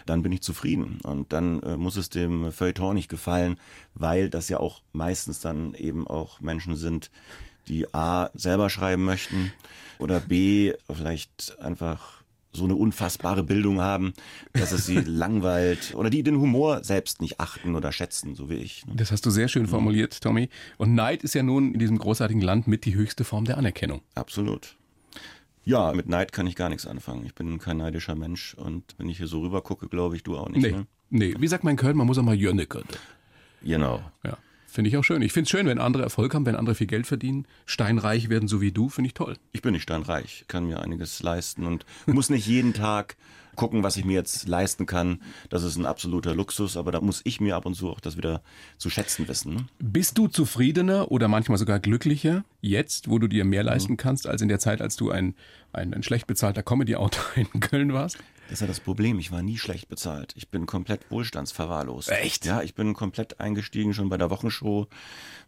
[0.04, 0.98] dann bin ich zufrieden.
[1.04, 3.56] Und dann äh, muss es dem Feuilleton nicht gefallen,
[3.94, 7.12] weil das ja auch meistens dann eben auch Menschen sind,
[7.68, 9.52] die A, selber schreiben möchten
[9.98, 12.22] oder B, vielleicht einfach
[12.52, 14.12] so eine unfassbare Bildung haben,
[14.54, 18.54] dass es sie langweilt oder die den Humor selbst nicht achten oder schätzen, so wie
[18.54, 18.86] ich.
[18.86, 18.94] Ne?
[18.96, 20.48] Das hast du sehr schön formuliert, Tommy.
[20.78, 24.00] Und Neid ist ja nun in diesem großartigen Land mit die höchste Form der Anerkennung.
[24.14, 24.76] Absolut.
[25.64, 27.26] Ja, mit Neid kann ich gar nichts anfangen.
[27.26, 30.36] Ich bin kein neidischer Mensch und wenn ich hier so rüber gucke, glaube ich, du
[30.38, 30.62] auch nicht.
[30.62, 30.86] Nee, Ne?
[31.10, 31.34] nee.
[31.38, 32.86] Wie sagt man in Köln, man muss auch mal Jönne können.
[33.62, 34.00] Genau.
[34.24, 34.38] Ja,
[34.76, 35.22] finde ich auch schön.
[35.22, 38.46] Ich finde es schön, wenn andere Erfolg haben, wenn andere viel Geld verdienen, steinreich werden,
[38.46, 39.36] so wie du, finde ich toll.
[39.52, 43.16] Ich bin nicht steinreich, kann mir einiges leisten und muss nicht jeden Tag
[43.56, 45.22] gucken, was ich mir jetzt leisten kann.
[45.48, 48.18] Das ist ein absoluter Luxus, aber da muss ich mir ab und zu auch das
[48.18, 48.42] wieder
[48.76, 49.54] zu schätzen wissen.
[49.54, 49.66] Ne?
[49.78, 54.42] Bist du zufriedener oder manchmal sogar glücklicher jetzt, wo du dir mehr leisten kannst, als
[54.42, 55.34] in der Zeit, als du ein,
[55.72, 58.18] ein, ein schlecht bezahlter Comedy-Autor in Köln warst?
[58.48, 59.18] Das ist ja das Problem.
[59.18, 60.32] Ich war nie schlecht bezahlt.
[60.36, 62.10] Ich bin komplett wohlstandsverwahrlost.
[62.10, 62.44] Echt?
[62.46, 64.86] Ja, ich bin komplett eingestiegen schon bei der Wochenshow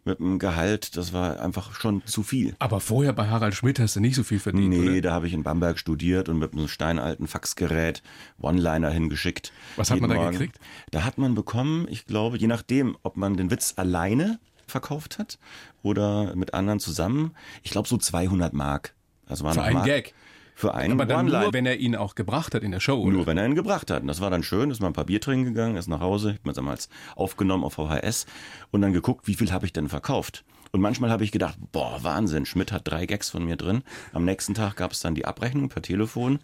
[0.03, 0.97] mit einem Gehalt.
[0.97, 2.55] Das war einfach schon zu viel.
[2.59, 5.01] Aber vorher bei Harald Schmidt hast du nicht so viel verdient, Nee, oder?
[5.01, 8.03] da habe ich in Bamberg studiert und mit einem steinalten Faxgerät
[8.39, 9.53] One-Liner hingeschickt.
[9.77, 10.31] Was hat man da Morgen.
[10.31, 10.59] gekriegt?
[10.91, 15.39] Da hat man bekommen, ich glaube, je nachdem, ob man den Witz alleine verkauft hat
[15.83, 17.31] oder mit anderen zusammen,
[17.63, 18.93] ich glaube so 200 Mark.
[19.25, 19.85] Also waren Für noch einen Mark.
[19.85, 20.13] Gag.
[20.59, 21.43] Für einen Aber dann One-Liner.
[21.45, 23.13] nur, wenn er ihn auch gebracht hat in der Show, oder?
[23.13, 24.01] Nur wenn er ihn gebracht hat.
[24.01, 26.31] Und das war dann schön, ist mal ein paar Bier trinken gegangen, ist nach Hause,
[26.31, 28.25] habe mir damals aufgenommen auf VHS
[28.71, 30.43] und dann geguckt, wie viel habe ich denn verkauft.
[30.73, 33.83] Und manchmal habe ich gedacht, boah, Wahnsinn, Schmidt hat drei Gags von mir drin.
[34.11, 36.39] Am nächsten Tag gab es dann die Abrechnung per Telefon.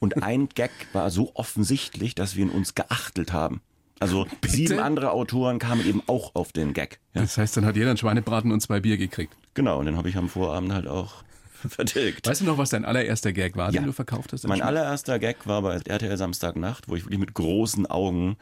[0.00, 3.60] Und ein Gag war so offensichtlich, dass wir ihn uns geachtelt haben.
[4.00, 6.98] Also sieben andere Autoren kamen eben auch auf den Gag.
[7.14, 9.32] Ja, Das heißt, dann hat jeder einen Schweinebraten und zwei Bier gekriegt.
[9.54, 11.22] genau, und den habe ich am Vorabend halt auch
[11.68, 12.26] vertilgt.
[12.26, 14.46] Weißt du noch, was dein allererster Gag war, den du verkauft hast?
[14.46, 18.36] Mein allererster Gag war bei RTL Samstagnacht, wo ich wirklich mit großen Augen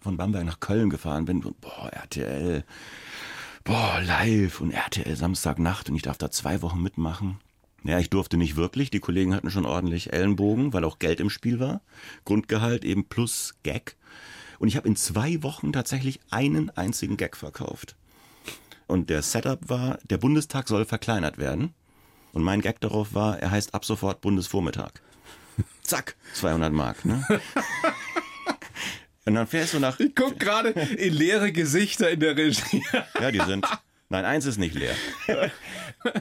[0.00, 1.44] von Bamberg nach Köln gefahren bin.
[1.44, 2.64] Und, boah, RTL,
[3.64, 7.38] boah, live und RTL Samstagnacht und ich darf da zwei Wochen mitmachen.
[7.84, 8.90] Ja, ich durfte nicht wirklich.
[8.90, 11.80] Die Kollegen hatten schon ordentlich Ellenbogen, weil auch Geld im Spiel war.
[12.24, 13.96] Grundgehalt eben plus Gag.
[14.58, 17.96] Und ich habe in zwei Wochen tatsächlich einen einzigen Gag verkauft.
[18.88, 21.74] Und der Setup war, der Bundestag soll verkleinert werden.
[22.32, 24.92] Und mein Gag darauf war, er heißt ab sofort Bundesvormittag.
[25.82, 27.04] Zack, 200 Mark.
[27.04, 27.24] Ne?
[29.24, 32.82] Und dann fährst du nach, Ich guck gerade in leere Gesichter in der Regie.
[33.20, 33.66] ja, die sind,
[34.10, 34.94] Nein, eins ist nicht leer.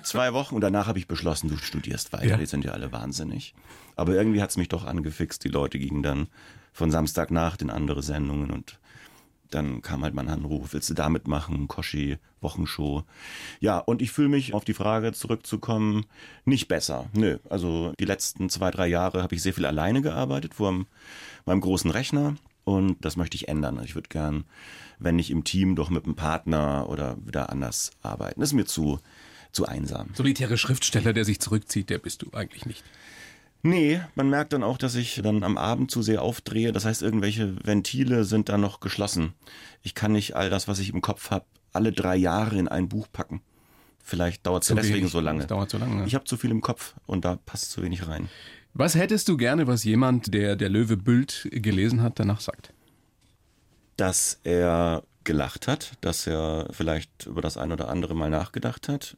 [0.03, 2.25] Zwei Wochen und danach habe ich beschlossen, du studierst weiter.
[2.25, 2.37] Ja.
[2.37, 3.53] Die sind ja alle wahnsinnig.
[3.95, 5.43] Aber irgendwie hat es mich doch angefixt.
[5.45, 6.27] Die Leute gingen dann
[6.73, 8.77] von Samstagnacht in andere Sendungen und
[9.51, 11.67] dann kam halt mein Anruf, willst du da mitmachen?
[11.67, 13.03] Koschi, Wochenshow.
[13.59, 16.05] Ja, und ich fühle mich, auf die Frage zurückzukommen,
[16.45, 17.09] nicht besser.
[17.13, 20.85] Nö, also die letzten zwei, drei Jahre habe ich sehr viel alleine gearbeitet vor
[21.45, 23.81] meinem großen Rechner und das möchte ich ändern.
[23.83, 24.43] Ich würde gern,
[24.99, 28.39] wenn nicht im Team, doch mit einem Partner oder wieder anders arbeiten.
[28.39, 28.99] Das ist mir zu,
[29.51, 30.09] zu einsam.
[30.13, 32.83] Solitäre Schriftsteller, der sich zurückzieht, der bist du eigentlich nicht.
[33.63, 36.71] Nee, man merkt dann auch, dass ich dann am Abend zu sehr aufdrehe.
[36.71, 39.33] Das heißt, irgendwelche Ventile sind dann noch geschlossen.
[39.81, 42.87] Ich kann nicht all das, was ich im Kopf habe, alle drei Jahre in ein
[42.87, 43.41] Buch packen.
[44.03, 45.11] Vielleicht dauert es deswegen wenig.
[45.11, 45.39] so lange.
[45.39, 46.05] Das dauert so lange.
[46.05, 48.29] Ich habe zu viel im Kopf und da passt zu wenig rein.
[48.73, 52.73] Was hättest du gerne, was jemand, der der Löwe Bült gelesen hat, danach sagt?
[53.97, 59.17] Dass er gelacht hat, dass er vielleicht über das ein oder andere mal nachgedacht hat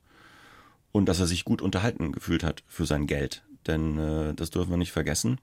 [0.92, 3.44] und dass er sich gut unterhalten gefühlt hat für sein Geld.
[3.70, 5.40] Denn äh, das dürfen wir nicht vergessen.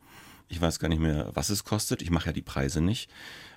[0.49, 2.03] Ich weiß gar nicht mehr, was es kostet.
[2.03, 3.09] Ich mache ja die Preise nicht.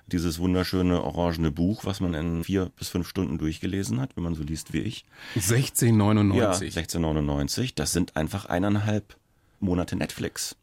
[0.06, 4.34] Dieses wunderschöne orangene Buch, was man in vier bis fünf Stunden durchgelesen hat, wenn man
[4.34, 5.04] so liest wie ich.
[5.34, 6.40] 1699.
[6.40, 7.74] Ja, 1699.
[7.74, 9.16] Das sind einfach eineinhalb
[9.60, 10.56] Monate Netflix.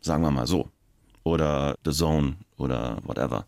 [0.00, 0.70] Sagen wir mal so.
[1.24, 3.46] Oder The Zone oder whatever.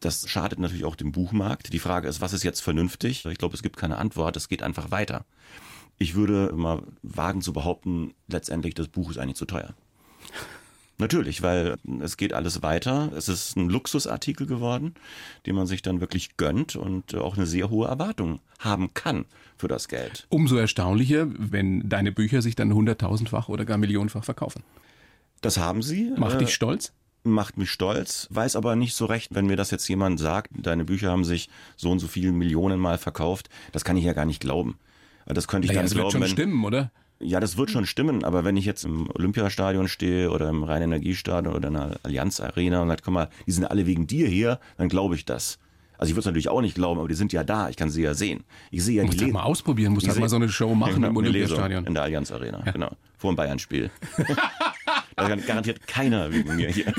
[0.00, 1.72] Das schadet natürlich auch dem Buchmarkt.
[1.72, 3.24] Die Frage ist, was ist jetzt vernünftig?
[3.24, 4.36] Ich glaube, es gibt keine Antwort.
[4.36, 5.24] Es geht einfach weiter.
[5.98, 9.74] Ich würde mal wagen zu behaupten, letztendlich das Buch ist eigentlich zu teuer.
[10.98, 13.10] Natürlich, weil es geht alles weiter.
[13.16, 14.94] Es ist ein Luxusartikel geworden,
[15.46, 19.24] den man sich dann wirklich gönnt und auch eine sehr hohe Erwartung haben kann
[19.56, 20.26] für das Geld.
[20.28, 24.62] Umso erstaunlicher, wenn deine Bücher sich dann hunderttausendfach oder gar millionenfach verkaufen.
[25.40, 26.12] Das haben sie.
[26.16, 26.92] Macht Äh, dich stolz?
[27.24, 30.84] macht mich stolz, weiß aber nicht so recht, wenn mir das jetzt jemand sagt, deine
[30.84, 34.24] Bücher haben sich so und so viele Millionen Mal verkauft, das kann ich ja gar
[34.24, 34.76] nicht glauben.
[35.26, 36.90] Das könnte ich Naja, dann das wird glauben, schon wenn, stimmen, oder?
[37.20, 41.54] ja, das wird schon stimmen, aber wenn ich jetzt im Olympiastadion stehe oder im Rhein-Energiestadion
[41.54, 44.58] oder in der Allianz Arena und sage, guck mal, die sind alle wegen dir hier,
[44.76, 45.58] dann glaube ich das.
[45.98, 47.88] Also ich würde es natürlich auch nicht glauben, aber die sind ja da, ich kann
[47.90, 48.42] sie ja sehen.
[48.72, 50.74] Ich sehe ja Musst die Le- mal ausprobieren, musst Ich halt mal so eine Show
[50.74, 51.86] machen Genau, im Olympiastadion.
[51.86, 52.90] In der Allianz Arena, genau.
[53.18, 53.88] Vor dem Bayern-Spiel.
[55.16, 56.92] da kann garantiert keiner wegen mir hier.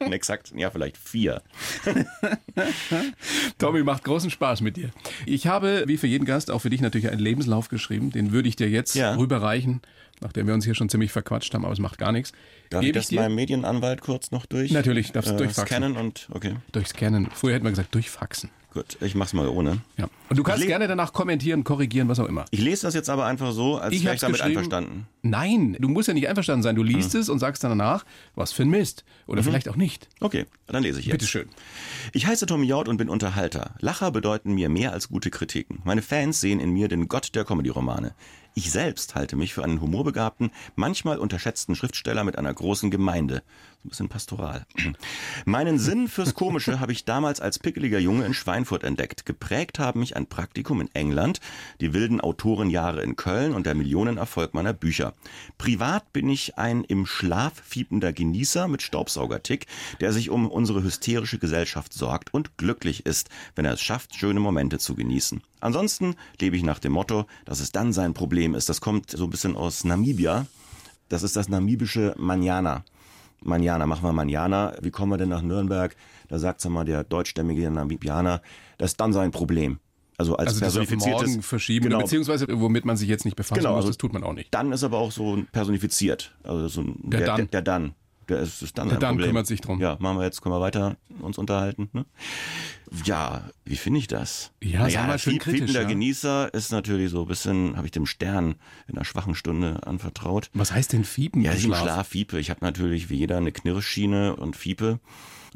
[0.00, 1.42] Exakt, ja, vielleicht vier.
[3.58, 4.90] Tommy, macht großen Spaß mit dir.
[5.26, 8.10] Ich habe, wie für jeden Gast, auch für dich natürlich einen Lebenslauf geschrieben.
[8.10, 9.14] Den würde ich dir jetzt Ja.
[9.16, 9.80] rüberreichen,
[10.20, 12.32] nachdem wir uns hier schon ziemlich verquatscht haben, aber es macht gar nichts.
[12.70, 14.70] Darf ich Gebe das meinem Medienanwalt kurz noch durch?
[14.72, 15.66] Natürlich, darfst du äh, durchfaxen.
[15.76, 17.28] Scannen und, okay, Durchscannen.
[17.34, 18.50] Früher hätten wir gesagt, durchfaxen.
[18.72, 18.96] Gut.
[19.00, 19.78] Ich mach's mal ohne.
[19.96, 20.08] Ja.
[20.28, 22.44] Und du kannst gerne danach kommentieren, korrigieren, was auch immer.
[22.50, 25.06] Ich lese das jetzt aber einfach so, als Ich wäre ich damit einverstanden.
[25.22, 26.74] Nein, du musst ja nicht einverstanden sein.
[26.74, 28.04] Du liest es und sagst dann danach,
[28.34, 29.04] was für ein Mist.
[29.26, 30.08] Oder vielleicht auch nicht.
[30.20, 31.12] Okay, dann lese ich jetzt.
[31.12, 31.48] Bitteschön.
[32.12, 33.74] Ich heiße Tommy Jaud und bin Unterhalter.
[33.80, 35.80] Lacher bedeuten mir mehr als gute Kritiken.
[35.84, 38.14] Meine Fans sehen in mir den Gott der Comedy-Romane.
[38.54, 43.42] Ich selbst halte mich für einen humorbegabten, manchmal unterschätzten Schriftsteller mit einer großen Gemeinde.
[43.82, 44.66] So ein bisschen pastoral.
[45.46, 49.24] Meinen Sinn fürs Komische habe ich damals als pickeliger Junge in Schweinfurt entdeckt.
[49.24, 51.40] Geprägt haben mich ein Praktikum in England,
[51.80, 55.14] die wilden Autorenjahre in Köln und der Millionenerfolg meiner Bücher.
[55.56, 59.66] Privat bin ich ein im Schlaf fiepender Genießer mit Staubsaugertick,
[60.00, 64.40] der sich um unsere hysterische Gesellschaft sorgt und glücklich ist, wenn er es schafft, schöne
[64.40, 65.42] Momente zu genießen.
[65.62, 68.68] Ansonsten lebe ich nach dem Motto, dass es dann sein Problem ist.
[68.68, 70.46] Das kommt so ein bisschen aus Namibia.
[71.08, 72.84] Das ist das namibische Manjana.
[73.44, 74.74] Manjana, machen wir Manjana.
[74.82, 75.94] Wie kommen wir denn nach Nürnberg?
[76.28, 78.42] Da sagt sag mal der deutschstämmige Namibianer,
[78.78, 79.78] das ist dann sein Problem.
[80.18, 81.28] Also als Also personifiziertes.
[81.28, 82.00] morgen verschieben, Genau.
[82.00, 84.52] beziehungsweise womit man sich jetzt nicht befassen Genau, muss, also das tut man auch nicht.
[84.54, 86.34] Dann ist aber auch so personifiziert.
[86.44, 87.36] Also so ein, Der Dann.
[87.36, 87.94] Der, der Dann.
[88.28, 89.28] Der ist, ist dann Der Dann Problem.
[89.30, 89.80] kümmert sich drum.
[89.80, 91.88] Ja, machen wir jetzt, können wir weiter uns unterhalten.
[91.92, 92.04] Ne?
[93.04, 94.52] Ja, wie finde ich das?
[94.62, 95.88] Ja, sag mal schön kritisch, Fiepender ja.
[95.88, 98.56] Genießer ist natürlich so ein bisschen, habe ich dem Stern
[98.86, 100.50] in einer schwachen Stunde anvertraut.
[100.54, 101.80] Was heißt denn Fiepen Ja, ich Schlaf?
[101.82, 102.38] Schlaf Fiepe.
[102.38, 105.00] Ich habe natürlich wie jeder eine Knirschschiene und Fiepe.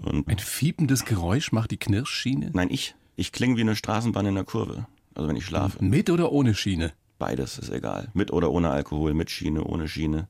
[0.03, 2.51] Und Ein fiependes Geräusch macht die Knirschschiene?
[2.53, 2.95] nein, ich.
[3.19, 4.87] Ich klinge wie eine Straßenbahn in der Kurve.
[5.15, 5.83] Also wenn ich schlafe.
[5.83, 6.93] Mit oder ohne Schiene?
[7.19, 8.09] Beides ist egal.
[8.13, 10.29] Mit oder ohne Alkohol, mit Schiene, ohne Schiene.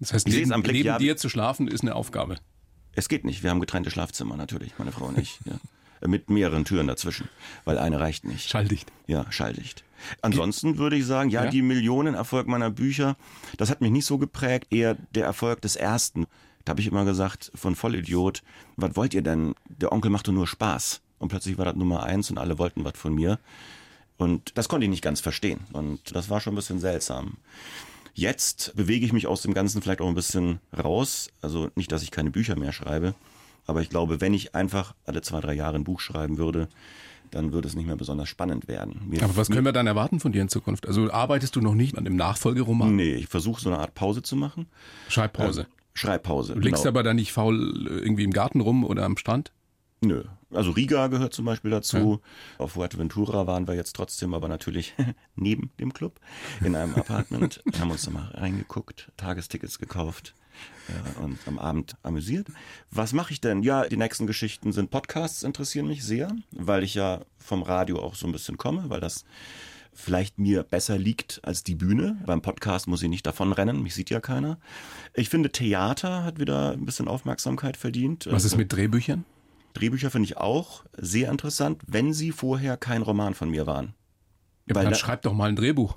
[0.00, 0.98] Das heißt, neben, am Blick, neben ja.
[0.98, 2.36] dir zu schlafen ist eine Aufgabe.
[2.92, 3.42] Es geht nicht.
[3.42, 5.38] Wir haben getrennte Schlafzimmer natürlich, meine Frau und ich.
[5.44, 6.08] Ja.
[6.08, 7.28] Mit mehreren Türen dazwischen,
[7.66, 8.48] weil eine reicht nicht.
[8.48, 8.90] Schalldicht.
[9.06, 9.84] Ja, schalldicht.
[10.22, 11.50] Ansonsten würde ich sagen, ja, Ja?
[11.50, 13.16] die Millionenerfolg meiner Bücher,
[13.58, 16.26] das hat mich nicht so geprägt, eher der Erfolg des ersten.
[16.64, 18.42] Da habe ich immer gesagt, von Vollidiot,
[18.76, 19.54] was wollt ihr denn?
[19.68, 21.02] Der Onkel macht doch nur Spaß.
[21.18, 23.38] Und plötzlich war das Nummer eins und alle wollten was von mir.
[24.16, 25.60] Und das konnte ich nicht ganz verstehen.
[25.72, 27.36] Und das war schon ein bisschen seltsam.
[28.14, 31.30] Jetzt bewege ich mich aus dem Ganzen vielleicht auch ein bisschen raus.
[31.40, 33.14] Also nicht, dass ich keine Bücher mehr schreibe,
[33.66, 36.68] aber ich glaube, wenn ich einfach alle zwei, drei Jahre ein Buch schreiben würde,
[37.30, 39.02] dann würde es nicht mehr besonders spannend werden.
[39.08, 40.86] Mir Aber was können wir dann erwarten von dir in Zukunft?
[40.86, 42.96] Also arbeitest du noch nicht an dem Nachfolgeroman?
[42.96, 44.66] Nee, ich versuche so eine Art Pause zu machen.
[45.08, 45.62] Schreibpause.
[45.62, 46.54] Äh, Schreibpause.
[46.54, 46.90] Du liegst genau.
[46.90, 49.52] aber da nicht faul irgendwie im Garten rum oder am Strand?
[50.00, 50.24] Nö.
[50.52, 52.20] Also Riga gehört zum Beispiel dazu.
[52.58, 52.64] Ja.
[52.64, 54.94] Auf Fuerteventura waren wir jetzt trotzdem, aber natürlich
[55.36, 56.20] neben dem Club
[56.64, 57.62] in einem Apartment.
[57.78, 60.34] Haben uns da mal reingeguckt, Tagestickets gekauft
[60.88, 62.48] äh, und am Abend amüsiert.
[62.90, 63.62] Was mache ich denn?
[63.62, 68.14] Ja, die nächsten Geschichten sind Podcasts, interessieren mich sehr, weil ich ja vom Radio auch
[68.14, 69.24] so ein bisschen komme, weil das
[69.92, 72.18] vielleicht mir besser liegt als die Bühne.
[72.26, 74.58] Beim Podcast muss ich nicht davonrennen, mich sieht ja keiner.
[75.14, 78.26] Ich finde, Theater hat wieder ein bisschen Aufmerksamkeit verdient.
[78.30, 79.24] Was ist mit Drehbüchern?
[79.74, 83.94] Drehbücher finde ich auch sehr interessant, wenn sie vorher kein Roman von mir waren.
[84.66, 85.94] Ja, Weil dann da, schreib doch mal ein Drehbuch,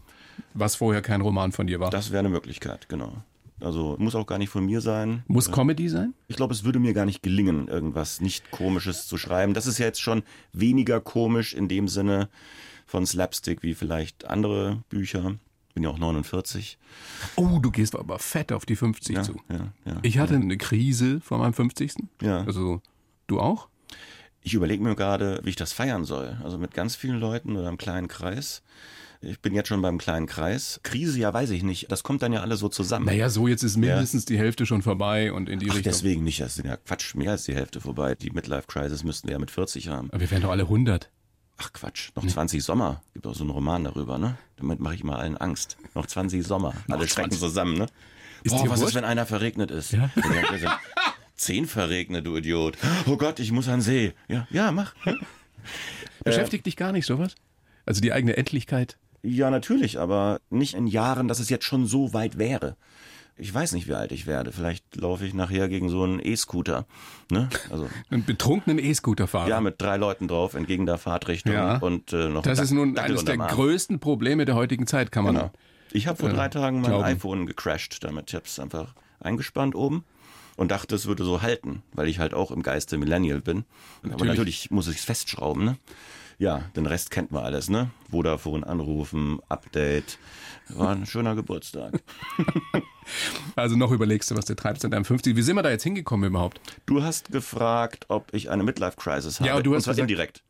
[0.54, 1.90] was vorher kein Roman von dir war.
[1.90, 3.24] Das wäre eine Möglichkeit, genau.
[3.60, 5.24] Also muss auch gar nicht von mir sein.
[5.28, 6.14] Muss Comedy sein?
[6.28, 9.54] Ich glaube, es würde mir gar nicht gelingen, irgendwas nicht komisches zu schreiben.
[9.54, 12.30] Das ist ja jetzt schon weniger komisch in dem Sinne,
[12.86, 15.36] von Slapstick wie vielleicht andere Bücher.
[15.74, 16.78] Bin ja auch 49.
[17.36, 19.40] Oh, du gehst aber fett auf die 50 ja, zu.
[19.50, 21.96] Ja, ja, ich hatte eine Krise vor meinem 50.
[22.22, 22.44] Ja.
[22.44, 22.82] Also
[23.28, 23.68] du auch?
[24.42, 26.38] Ich überlege mir gerade, wie ich das feiern soll.
[26.44, 28.62] Also mit ganz vielen Leuten oder einem kleinen Kreis.
[29.22, 30.82] Ich bin jetzt schon beim kleinen Kreis.
[30.84, 31.90] Krise, ja, weiß ich nicht.
[31.90, 33.06] Das kommt dann ja alles so zusammen.
[33.06, 34.36] Naja, so jetzt ist mindestens ja.
[34.36, 35.94] die Hälfte schon vorbei und in die Ach, Richtung.
[35.94, 36.42] deswegen nicht.
[36.42, 37.16] Das ist ja Quatsch.
[37.16, 38.16] Mehr als die Hälfte vorbei.
[38.16, 40.10] Die Midlife Crisis müssten wir ja mit 40 haben.
[40.12, 41.10] Aber wir wären doch alle 100.
[41.58, 43.02] Ach Quatsch, noch 20 Sommer.
[43.14, 44.38] Gibt auch so einen Roman darüber, ne?
[44.58, 45.78] Damit mache ich mal allen Angst.
[45.94, 46.74] Noch 20 Sommer.
[46.90, 47.86] Alle schrecken zusammen, ne?
[48.44, 48.90] Ist Boah, was wurscht?
[48.90, 49.94] ist, wenn einer verregnet ist?
[49.94, 50.10] Ja?
[51.44, 52.78] Zehn verregnet, du Idiot.
[53.06, 54.14] Oh Gott, ich muss an See.
[54.28, 54.96] Ja, ja, mach.
[56.24, 57.36] Beschäftigt äh, dich gar nicht sowas?
[57.86, 58.98] Also die eigene Endlichkeit?
[59.22, 62.76] Ja, natürlich, aber nicht in Jahren, dass es jetzt schon so weit wäre
[63.36, 64.52] ich weiß nicht, wie alt ich werde.
[64.52, 66.86] Vielleicht laufe ich nachher gegen so einen E-Scooter.
[67.32, 67.50] Ne?
[67.72, 69.50] Also, einen betrunkenen E-Scooter-Fahrer.
[69.50, 71.78] Ja, mit drei Leuten drauf entgegen der Fahrtrichtung ja.
[71.78, 75.36] und äh, noch Das ist nun eines der größten Probleme der heutigen Zeit, kann man.
[75.36, 75.52] Genau.
[75.92, 77.06] Ich habe vor äh, drei Tagen mein glauben.
[77.06, 78.30] iPhone gecrashed damit.
[78.30, 80.04] Ich habe es einfach eingespannt oben
[80.56, 83.66] und dachte, es würde so halten, weil ich halt auch im Geiste Millennial bin.
[84.02, 84.14] Natürlich.
[84.14, 85.66] Aber natürlich muss ich es festschrauben.
[85.66, 85.78] Ne?
[86.38, 87.90] Ja, den Rest kennt man alles, ne?
[88.10, 90.18] Vodafone anrufen, Update.
[90.70, 92.02] War ein schöner Geburtstag.
[93.58, 95.36] Also noch überlegst du, was du treibst in deinem 50.
[95.36, 96.62] Wie sind wir da jetzt hingekommen überhaupt?
[96.86, 99.48] Du hast gefragt, ob ich eine Midlife-Crisis habe.
[99.48, 100.42] Ja, aber du hast und zwar indirekt.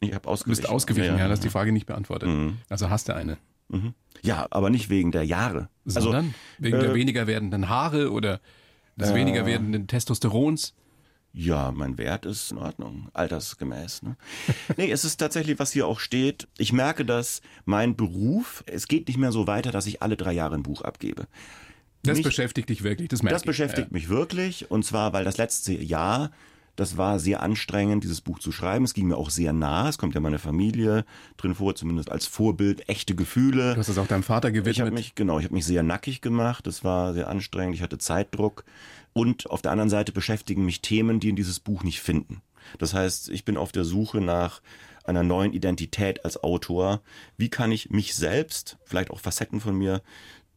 [0.00, 0.56] Ich habe ausgewichen.
[0.56, 2.28] Du bist ausgewichen, ja, ja, das ist die Frage nicht beantwortet.
[2.28, 2.58] Mhm.
[2.68, 3.38] Also hast du eine.
[3.68, 3.94] Mhm.
[4.22, 5.68] Ja, aber nicht wegen der Jahre.
[5.84, 8.40] Sondern also, wegen äh, der weniger werdenden Haare oder
[8.98, 10.74] des äh, weniger werdenden Testosterons?
[11.32, 14.02] Ja, mein Wert ist in Ordnung, altersgemäß.
[14.02, 14.16] Ne?
[14.76, 16.48] nee, es ist tatsächlich, was hier auch steht.
[16.58, 20.32] Ich merke, dass mein Beruf, es geht nicht mehr so weiter, dass ich alle drei
[20.32, 21.26] Jahre ein Buch abgebe.
[22.02, 23.94] Das nicht, beschäftigt dich wirklich, das merke Das beschäftigt ja.
[23.94, 24.70] mich wirklich.
[24.70, 26.30] Und zwar, weil das letzte Jahr,
[26.78, 28.84] das war sehr anstrengend, dieses Buch zu schreiben.
[28.84, 29.88] Es ging mir auch sehr nah.
[29.88, 31.04] Es kommt ja meine Familie
[31.36, 33.74] drin vor, zumindest als Vorbild, echte Gefühle.
[33.74, 34.76] Du hast das auch deinem Vater gewidmet.
[34.76, 36.68] Ich habe mich, genau, ich habe mich sehr nackig gemacht.
[36.68, 37.74] Das war sehr anstrengend.
[37.74, 38.64] Ich hatte Zeitdruck.
[39.12, 42.42] Und auf der anderen Seite beschäftigen mich Themen, die in dieses Buch nicht finden.
[42.78, 44.62] Das heißt, ich bin auf der Suche nach
[45.02, 47.00] einer neuen Identität als Autor.
[47.36, 50.00] Wie kann ich mich selbst, vielleicht auch Facetten von mir,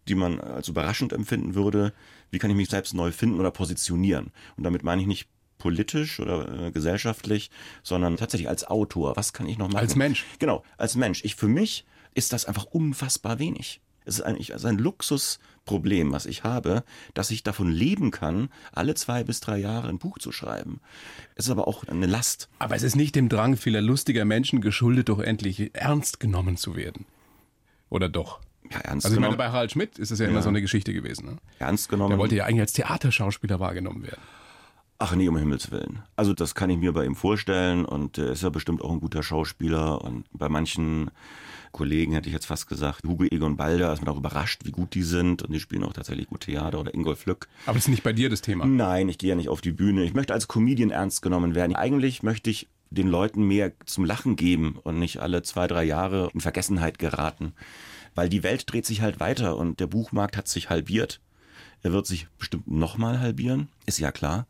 [0.07, 1.93] die man als überraschend empfinden würde,
[2.29, 4.31] wie kann ich mich selbst neu finden oder positionieren?
[4.55, 5.27] Und damit meine ich nicht
[5.61, 7.51] politisch oder äh, gesellschaftlich,
[7.83, 9.15] sondern tatsächlich als Autor.
[9.15, 9.77] Was kann ich noch machen?
[9.77, 10.25] Als Mensch.
[10.39, 11.23] Genau, als Mensch.
[11.23, 13.79] Ich für mich ist das einfach unfassbar wenig.
[14.03, 18.95] Es ist eigentlich also ein Luxusproblem, was ich habe, dass ich davon leben kann, alle
[18.95, 20.81] zwei bis drei Jahre ein Buch zu schreiben.
[21.35, 22.49] Es ist aber auch eine Last.
[22.57, 26.75] Aber es ist nicht dem Drang vieler lustiger Menschen geschuldet, doch endlich ernst genommen zu
[26.75, 27.05] werden.
[27.89, 28.39] Oder doch?
[28.71, 30.61] Ja, ernst also ich meine, bei Harald Schmidt ist es ja, ja, immer so eine
[30.61, 31.25] Geschichte gewesen.
[31.25, 31.37] Ne?
[31.59, 32.09] Ernst genommen.
[32.09, 34.21] Der wollte ja eigentlich als Theaterschauspieler wahrgenommen werden.
[35.03, 36.03] Ach nee, um Himmels Willen.
[36.15, 38.99] Also das kann ich mir bei ihm vorstellen und er ist ja bestimmt auch ein
[38.99, 41.09] guter Schauspieler und bei manchen
[41.71, 44.93] Kollegen hätte ich jetzt fast gesagt, Hugo Egon Balder, ist man auch überrascht, wie gut
[44.93, 47.47] die sind und die spielen auch tatsächlich gut Theater oder Ingolf Lück.
[47.65, 48.67] Aber das ist nicht bei dir das Thema?
[48.67, 50.03] Nein, ich gehe ja nicht auf die Bühne.
[50.03, 51.75] Ich möchte als Comedian ernst genommen werden.
[51.75, 56.29] Eigentlich möchte ich den Leuten mehr zum Lachen geben und nicht alle zwei, drei Jahre
[56.35, 57.53] in Vergessenheit geraten.
[58.13, 61.21] Weil die Welt dreht sich halt weiter und der Buchmarkt hat sich halbiert.
[61.81, 64.45] Er wird sich bestimmt nochmal halbieren, ist ja klar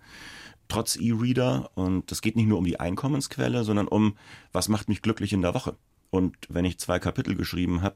[0.72, 1.72] trotz E-Reader.
[1.76, 4.16] Und es geht nicht nur um die Einkommensquelle, sondern um,
[4.52, 5.76] was macht mich glücklich in der Woche.
[6.10, 7.96] Und wenn ich zwei Kapitel geschrieben habe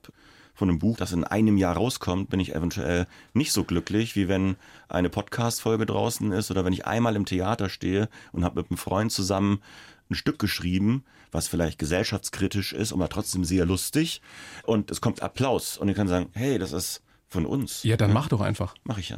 [0.54, 4.28] von einem Buch, das in einem Jahr rauskommt, bin ich eventuell nicht so glücklich, wie
[4.28, 4.56] wenn
[4.88, 8.78] eine Podcast-Folge draußen ist oder wenn ich einmal im Theater stehe und habe mit einem
[8.78, 9.62] Freund zusammen
[10.10, 14.22] ein Stück geschrieben, was vielleicht gesellschaftskritisch ist, aber trotzdem sehr lustig.
[14.64, 15.78] Und es kommt Applaus.
[15.78, 17.84] Und ich kann sagen, hey, das ist von uns.
[17.84, 18.76] Ja, dann mach doch einfach.
[18.84, 19.18] Mach ich ja.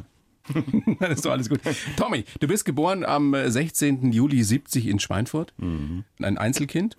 [1.00, 1.60] dann ist doch alles gut.
[1.96, 4.12] Tommy, du bist geboren am 16.
[4.12, 5.52] Juli 70 in Schweinfurt.
[5.58, 6.04] Mhm.
[6.20, 6.96] Ein Einzelkind.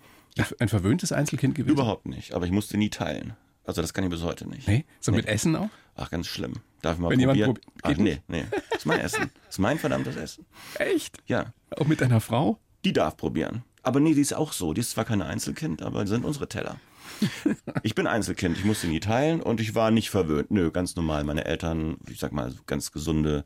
[0.59, 1.73] Ein verwöhntes Einzelkind gewesen?
[1.73, 3.33] Überhaupt nicht, aber ich musste nie teilen.
[3.65, 4.67] Also das kann ich bis heute nicht.
[4.67, 4.85] Nee?
[4.99, 5.17] So Nee.
[5.17, 5.69] mit Essen auch?
[5.95, 6.53] Ach, ganz schlimm.
[6.81, 7.57] Darf ich mal Wenn jemand probieren?
[7.57, 8.45] prob- Ach, nee, nee.
[8.69, 9.29] Das ist mein Essen.
[9.45, 10.45] Das ist mein verdammtes Essen.
[10.75, 11.17] Echt?
[11.27, 12.57] Ja, Auch mit deiner Frau?
[12.85, 13.63] die darf probieren.
[13.83, 14.73] Aber nee, die ist auch so.
[14.73, 16.77] Die ist zwar kein Einzelkind, aber sind unsere Teller.
[17.83, 20.51] Ich bin Einzelkind, ich musste nie teilen und ich war nicht verwöhnt.
[20.51, 21.23] Nö, ganz normal.
[21.23, 23.45] Meine Eltern, ich sag mal, ganz gesunde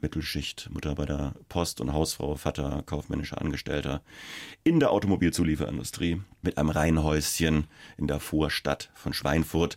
[0.00, 4.02] Mittelschicht, Mutter bei der Post und Hausfrau, Vater kaufmännischer Angestellter
[4.62, 9.76] in der Automobilzulieferindustrie mit einem Reihenhäuschen in der Vorstadt von Schweinfurt.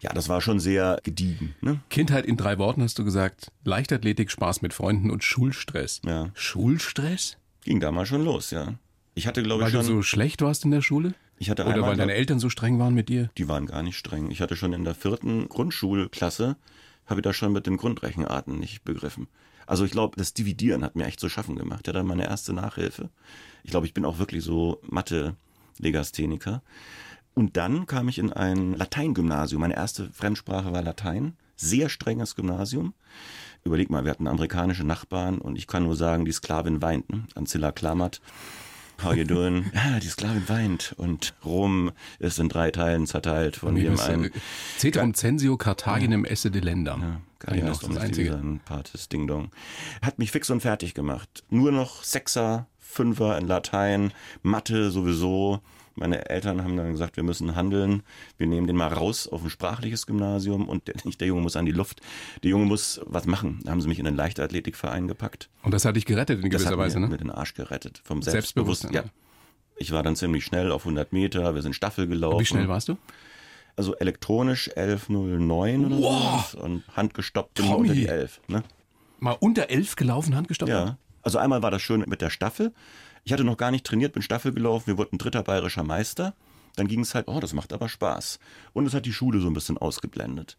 [0.00, 1.54] Ja, das war schon sehr gediegen.
[1.62, 1.80] Ne?
[1.88, 3.50] Kindheit in drei Worten hast du gesagt.
[3.64, 6.02] Leichtathletik, Spaß mit Freunden und Schulstress.
[6.04, 6.30] Ja.
[6.34, 7.38] Schulstress?
[7.64, 8.74] Ging damals schon los, ja.
[9.14, 9.96] Ich hatte, glaube Weil ich, du schon.
[9.96, 11.14] so schlecht warst in der Schule?
[11.44, 13.28] Ich hatte Oder weil deine Eltern so streng waren mit dir?
[13.36, 14.30] Die waren gar nicht streng.
[14.30, 16.56] Ich hatte schon in der vierten Grundschulklasse,
[17.04, 19.28] habe ich da schon mit den Grundrechenarten nicht begriffen.
[19.66, 21.86] Also ich glaube, das Dividieren hat mir echt zu schaffen gemacht.
[21.86, 23.10] Ja, dann meine erste Nachhilfe.
[23.62, 26.62] Ich glaube, ich bin auch wirklich so Mathe-Legastheniker.
[27.34, 29.60] Und dann kam ich in ein Lateingymnasium.
[29.60, 31.36] Meine erste Fremdsprache war Latein.
[31.56, 32.94] Sehr strenges Gymnasium.
[33.64, 37.10] Überleg mal, wir hatten amerikanische Nachbarn und ich kann nur sagen, die Sklavin weint.
[37.12, 37.24] Ne?
[37.34, 38.22] Ancilla Klammert.
[39.02, 39.70] How you doing?
[39.74, 44.30] Ja, die Sklavin weint und Rom ist in drei Teilen zerteilt von jedem einen.
[44.78, 46.98] Ceterum censio Carthaginem esse de Länder.
[47.00, 48.34] Ja, Kann ich noch, das Einzige.
[48.34, 49.50] Ein Partes Ding Dong.
[50.02, 51.44] Hat mich fix und fertig gemacht.
[51.50, 55.60] Nur noch Sechser, Fünfer in Latein, Mathe sowieso.
[55.96, 58.02] Meine Eltern haben dann gesagt, wir müssen handeln.
[58.36, 61.54] Wir nehmen den mal raus auf ein sprachliches Gymnasium und der, nicht der Junge muss
[61.56, 62.00] an die Luft.
[62.42, 63.60] Der Junge muss was machen.
[63.64, 65.48] Da haben sie mich in den Leichtathletikverein gepackt.
[65.62, 67.06] Und das hat dich gerettet in Das gewisser hat Weise, ne?
[67.08, 68.00] mir den Arsch gerettet.
[68.04, 68.92] Vom Selbstbewusstsein, Selbstbewusstsein.
[68.92, 69.74] Ja.
[69.76, 71.54] Ich war dann ziemlich schnell auf 100 Meter.
[71.54, 72.40] Wir sind Staffel gelaufen.
[72.40, 72.96] Wie schnell warst du?
[73.76, 76.48] Also elektronisch 11.09 oder Wow.
[76.52, 76.58] so.
[76.60, 77.80] Und handgestoppt immer Tommy.
[77.88, 78.40] unter die 11.
[78.48, 78.62] Ne?
[79.20, 80.70] Mal unter elf gelaufen, handgestoppt?
[80.70, 80.96] Ja.
[81.22, 82.72] Also einmal war das schön mit der Staffel.
[83.24, 84.86] Ich hatte noch gar nicht trainiert, bin Staffel gelaufen.
[84.86, 86.34] Wir wurden dritter bayerischer Meister.
[86.76, 88.38] Dann ging es halt, oh, das macht aber Spaß.
[88.72, 90.58] Und es hat die Schule so ein bisschen ausgeblendet.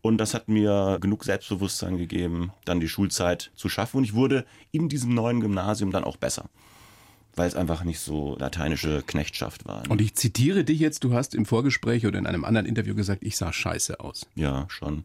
[0.00, 3.98] Und das hat mir genug Selbstbewusstsein gegeben, dann die Schulzeit zu schaffen.
[3.98, 6.48] Und ich wurde in diesem neuen Gymnasium dann auch besser.
[7.34, 9.82] Weil es einfach nicht so lateinische Knechtschaft war.
[9.82, 9.88] ne?
[9.88, 13.22] Und ich zitiere dich jetzt, du hast im Vorgespräch oder in einem anderen Interview gesagt,
[13.24, 14.26] ich sah scheiße aus.
[14.36, 15.04] ja, schon.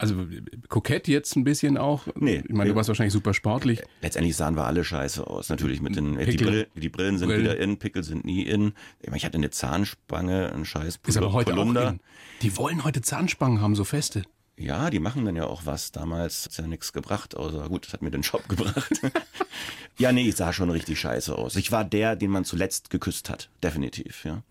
[0.00, 2.06] Also äh, kokett jetzt ein bisschen auch.
[2.14, 2.42] Nee.
[2.46, 3.82] Ich meine, du warst wahrscheinlich super sportlich.
[4.00, 5.50] Letztendlich sahen wir alle scheiße aus.
[5.50, 6.46] Natürlich mit den die, Pickel.
[6.46, 7.42] Brill, die Brillen sind Brillen.
[7.42, 8.72] wieder in, Pickel sind nie in.
[9.00, 11.86] Ich, meine, ich hatte eine Zahnspange, einen scheiß Ist aber heute Polunder.
[11.86, 12.00] auch in.
[12.40, 14.22] Die wollen heute Zahnspangen haben, so feste.
[14.56, 15.92] Ja, die machen dann ja auch was.
[15.92, 18.90] Damals hat's ja nichts gebracht, außer gut, das hat mir den Job gebracht.
[19.98, 21.56] ja, nee, ich sah schon richtig scheiße aus.
[21.56, 24.42] Ich war der, den man zuletzt geküsst hat, definitiv, ja.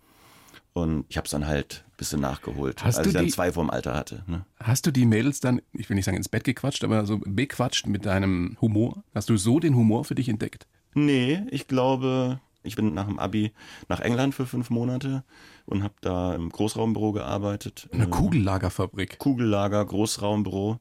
[0.72, 3.52] Und ich habe es dann halt ein bisschen nachgeholt, Hast als ich dann die- zwei
[3.52, 4.22] vorm Alter hatte.
[4.28, 4.44] Ne?
[4.60, 7.86] Hast du die Mädels dann, ich will nicht sagen ins Bett gequatscht, aber so bequatscht
[7.86, 9.02] mit deinem Humor?
[9.14, 10.66] Hast du so den Humor für dich entdeckt?
[10.94, 13.52] Nee, ich glaube, ich bin nach dem Abi
[13.88, 15.24] nach England für fünf Monate
[15.66, 17.88] und habe da im Großraumbüro gearbeitet.
[17.92, 19.18] Eine Äh, Kugellagerfabrik.
[19.18, 20.78] Kugellager, Großraumbüro,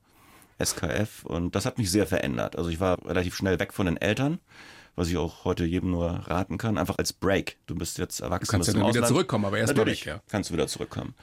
[0.59, 2.55] SKF und das hat mich sehr verändert.
[2.57, 4.39] Also ich war relativ schnell weg von den Eltern,
[4.99, 7.55] was ich auch heute jedem nur raten kann, einfach als Break.
[7.67, 8.47] Du bist jetzt erwachsen.
[8.47, 9.07] Du kannst ja dann wieder Ausland.
[9.07, 10.21] zurückkommen, aber erst mal Natürlich weg, ja.
[10.27, 11.15] kannst du wieder zurückkommen.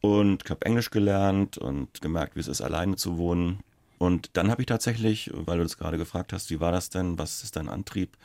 [0.00, 3.60] Und ich habe Englisch gelernt und gemerkt, wie es ist, alleine zu wohnen.
[3.98, 7.16] Und dann habe ich tatsächlich, weil du das gerade gefragt hast, wie war das denn,
[7.16, 8.16] was ist dein Antrieb?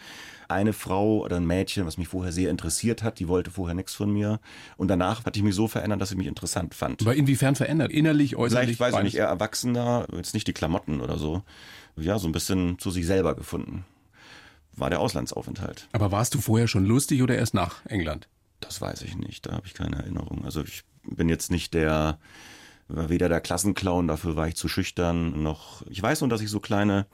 [0.47, 3.93] Eine Frau oder ein Mädchen, was mich vorher sehr interessiert hat, die wollte vorher nichts
[3.93, 4.39] von mir.
[4.77, 7.03] Und danach hatte ich mich so verändert, dass sie mich interessant fand.
[7.03, 7.91] Aber inwiefern verändert?
[7.91, 8.77] Innerlich, äußerlich?
[8.77, 11.43] Vielleicht, weiß ich nicht, eher erwachsener, jetzt nicht die Klamotten oder so.
[11.95, 13.86] Ja, so ein bisschen zu sich selber gefunden.
[14.77, 15.87] War der Auslandsaufenthalt.
[15.91, 18.27] Aber warst du vorher schon lustig oder erst nach England?
[18.59, 20.45] Das weiß ich nicht, da habe ich keine Erinnerung.
[20.45, 22.19] Also ich bin jetzt nicht der,
[22.87, 26.49] war weder der Klassenclown, dafür war ich zu schüchtern, noch, ich weiß nur, dass ich
[26.49, 27.05] so kleine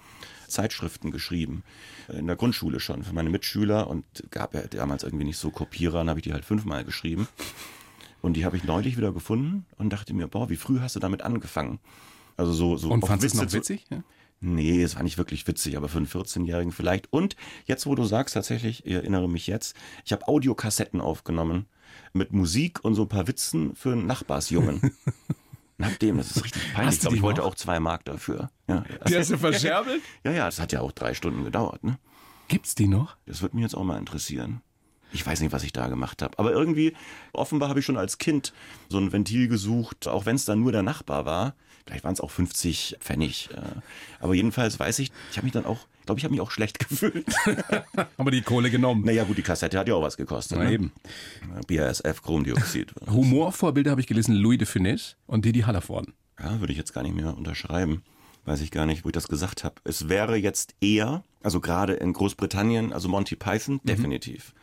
[0.47, 1.63] Zeitschriften geschrieben,
[2.09, 5.99] in der Grundschule schon, für meine Mitschüler und gab ja damals irgendwie nicht so Kopierer,
[5.99, 7.27] dann habe ich die halt fünfmal geschrieben.
[8.21, 10.99] Und die habe ich neulich wieder gefunden und dachte mir, boah, wie früh hast du
[11.01, 11.79] damit angefangen?
[12.37, 13.85] Also so, so Und fandest du noch witzig?
[13.89, 14.03] Ja?
[14.45, 17.11] Nee, es war nicht wirklich witzig, aber für einen 14-Jährigen vielleicht.
[17.13, 21.65] Und jetzt, wo du sagst, tatsächlich, ich erinnere mich jetzt, ich habe Audiokassetten aufgenommen
[22.11, 24.91] mit Musik und so ein paar Witzen für einen Nachbarsjungen.
[25.77, 26.95] Nach dem, das ist richtig peinlich.
[26.95, 28.51] Ich glaube, ich wollte auch zwei Mark dafür.
[28.67, 30.01] Ja, Die hast du verscherbelt?
[30.25, 31.83] ja, ja, das hat ja auch drei Stunden gedauert.
[31.83, 31.97] Ne?
[32.49, 33.15] Gibt's die noch?
[33.25, 34.61] Das würde mich jetzt auch mal interessieren.
[35.13, 36.37] Ich weiß nicht, was ich da gemacht habe.
[36.39, 36.93] Aber irgendwie,
[37.31, 38.53] offenbar habe ich schon als Kind
[38.89, 41.55] so ein Ventil gesucht, auch wenn es dann nur der Nachbar war.
[41.85, 43.49] Vielleicht waren es auch 50 Pfennig.
[44.19, 46.79] Aber jedenfalls weiß ich, ich habe mich dann auch, glaube, ich habe mich auch schlecht
[46.89, 47.25] gefühlt.
[48.17, 49.03] Aber die Kohle genommen.
[49.05, 50.57] naja, gut, die Kassette hat ja auch was gekostet.
[50.57, 50.71] Na ne?
[50.71, 50.91] eben.
[51.67, 52.93] BASF, Chromdioxid.
[53.09, 56.13] Humorvorbilder habe ich gelesen, Louis de Funès und Didi Hallervorden.
[56.39, 58.03] Ja, würde ich jetzt gar nicht mehr unterschreiben.
[58.45, 59.75] Weiß ich gar nicht, wo ich das gesagt habe.
[59.85, 64.53] Es wäre jetzt eher, also gerade in Großbritannien, also Monty Python, definitiv.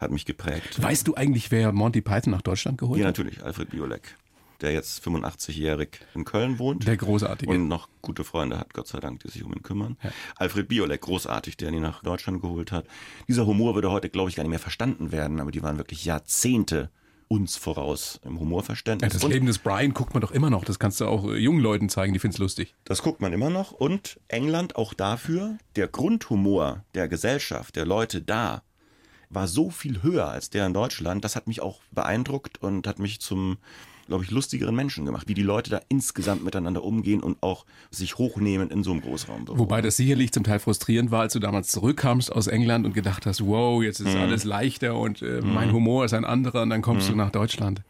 [0.00, 0.82] Hat mich geprägt.
[0.82, 3.18] Weißt du eigentlich, wer Monty Python nach Deutschland geholt Ja, hat?
[3.18, 4.16] natürlich, Alfred Biolek,
[4.62, 6.86] der jetzt 85-jährig in Köln wohnt.
[6.86, 7.52] Der Großartige.
[7.52, 9.96] Und noch gute Freunde hat, Gott sei Dank, die sich um ihn kümmern.
[10.36, 12.86] Alfred Biolek, großartig, der ihn nach Deutschland geholt hat.
[13.28, 16.04] Dieser Humor würde heute, glaube ich, gar nicht mehr verstanden werden, aber die waren wirklich
[16.04, 16.90] Jahrzehnte
[17.28, 19.12] uns voraus im Ja, Humorverständnis.
[19.12, 20.64] das Und Leben des Brian guckt man doch immer noch.
[20.64, 22.74] Das kannst du auch äh, jungen Leuten zeigen, die finden's lustig.
[22.84, 23.70] Das guckt man immer noch.
[23.70, 28.62] Und England auch dafür, der Grundhumor der Gesellschaft, der Leute da,
[29.30, 31.24] war so viel höher als der in Deutschland.
[31.24, 33.58] Das hat mich auch beeindruckt und hat mich zum,
[34.08, 38.18] glaube ich, lustigeren Menschen gemacht, wie die Leute da insgesamt miteinander umgehen und auch sich
[38.18, 39.56] hochnehmen in so einem Großraumbüro.
[39.58, 43.24] Wobei das sicherlich zum Teil frustrierend war, als du damals zurückkamst aus England und gedacht
[43.24, 44.06] hast, wow, jetzt Mhm.
[44.08, 47.12] ist alles leichter und äh, mein Humor ist ein anderer und dann kommst Mhm.
[47.12, 47.82] du nach Deutschland.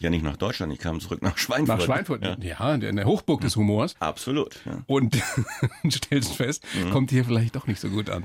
[0.00, 1.78] ja, nicht nach Deutschland, ich kam zurück nach Schweinfurt.
[1.78, 2.24] Nach Schweinfurt.
[2.24, 3.94] Ja, Ja, in der Hochburg des Humors.
[4.00, 4.58] absolut.
[4.64, 4.78] Ja.
[4.86, 5.14] Und
[5.90, 6.90] stellst fest, Mhm.
[6.90, 8.24] kommt hier vielleicht doch nicht so gut an.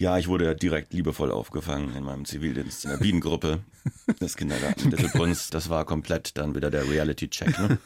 [0.00, 3.60] Ja, ich wurde direkt liebevoll aufgefangen in meinem Zivildienst in der Bienengruppe
[4.18, 5.50] des Kindergartens Dittelbrunns.
[5.50, 7.58] Das war komplett dann wieder der Reality-Check.
[7.58, 7.78] Ne?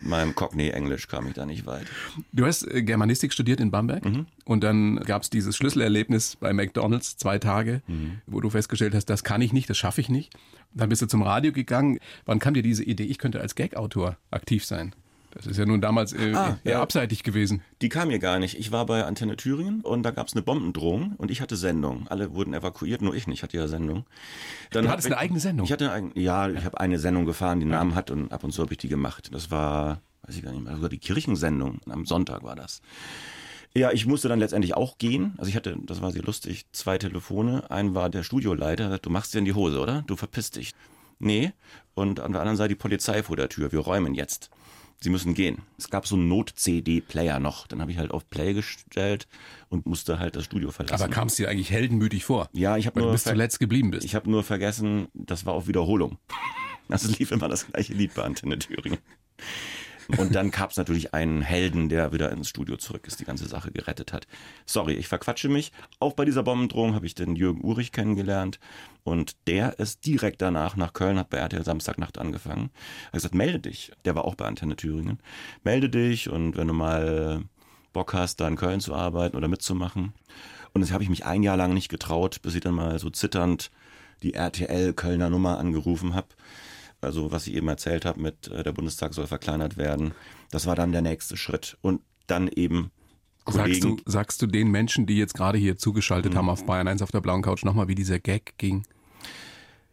[0.00, 1.86] In meinem Cockney-Englisch kam ich da nicht weit.
[2.32, 4.26] Du hast äh, Germanistik studiert in Bamberg Mhm.
[4.44, 8.20] und dann gab es dieses Schlüsselerlebnis bei McDonalds, zwei Tage, Mhm.
[8.26, 10.32] wo du festgestellt hast, das kann ich nicht, das schaffe ich nicht.
[10.72, 11.98] Dann bist du zum Radio gegangen.
[12.26, 14.94] Wann kam dir diese Idee, ich könnte als Gag-Autor aktiv sein?
[15.34, 16.82] Das ist ja nun damals äh, Ah, eher ja.
[16.82, 17.62] abseitig gewesen.
[17.82, 18.58] Die kam mir gar nicht.
[18.58, 22.06] Ich war bei Antenne Thüringen und da gab es eine Bombendrohung und ich hatte Sendung.
[22.08, 24.04] Alle wurden evakuiert, nur ich nicht, hatte ja Sendung.
[24.70, 25.66] Dann Du hattest ich, eine eigene Sendung?
[25.66, 28.44] Ich hatte eine, ja, ich habe eine Sendung gefahren, die einen Namen hat und ab
[28.44, 29.30] und zu habe ich die gemacht.
[29.32, 31.80] Das war, weiß ich gar nicht mehr, sogar die Kirchensendung.
[31.90, 32.80] Am Sonntag war das.
[33.76, 35.34] Ja, ich musste dann letztendlich auch gehen.
[35.36, 37.68] Also ich hatte, das war sehr lustig, zwei Telefone.
[37.72, 40.04] Ein war der Studioleiter, der sagt, du machst dir in die Hose, oder?
[40.06, 40.70] Du verpisst dich.
[41.18, 41.52] Nee.
[41.94, 43.72] Und an der anderen Seite die Polizei vor der Tür.
[43.72, 44.50] Wir räumen jetzt.
[45.04, 45.58] Sie müssen gehen.
[45.76, 47.66] Es gab so einen Not-CD-Player noch.
[47.66, 49.28] Dann habe ich halt auf Play gestellt
[49.68, 50.94] und musste halt das Studio verlassen.
[51.04, 52.48] Aber kam es dir eigentlich heldenmütig vor?
[52.54, 54.06] ja, ich habe nur, bis zuletzt geblieben bist.
[54.06, 56.16] ich hab nur vergessen, das war auf Wiederholung.
[56.88, 58.98] Also lief immer das gleiche Lied bei Antenne Thüringen.
[60.16, 63.46] Und dann gab es natürlich einen Helden, der wieder ins Studio zurück ist, die ganze
[63.46, 64.26] Sache gerettet hat.
[64.66, 65.72] Sorry, ich verquatsche mich.
[66.00, 68.58] Auch bei dieser Bombendrohung habe ich den Jürgen Urich kennengelernt.
[69.02, 72.70] Und der ist direkt danach nach Köln, hat bei RTL Samstagnacht angefangen.
[73.04, 73.92] Er hat gesagt, melde dich.
[74.04, 75.18] Der war auch bei Antenne Thüringen.
[75.62, 77.42] Melde dich und wenn du mal
[77.92, 80.12] Bock hast, da in Köln zu arbeiten oder mitzumachen.
[80.72, 83.08] Und das habe ich mich ein Jahr lang nicht getraut, bis ich dann mal so
[83.08, 83.70] zitternd
[84.22, 86.28] die RTL Kölner Nummer angerufen habe.
[87.04, 90.12] Also was ich eben erzählt habe mit äh, der Bundestag soll verkleinert werden.
[90.50, 91.76] Das war dann der nächste Schritt.
[91.82, 92.90] Und dann eben
[93.46, 93.88] Sagst Kollegen.
[93.90, 93.96] Mhm.
[93.98, 97.10] du, sagst du den Menschen, die jetzt gerade hier zugeschaltet haben auf Bayern 1 auf
[97.10, 98.84] der blauen Couch nochmal, wie dieser Gag ging?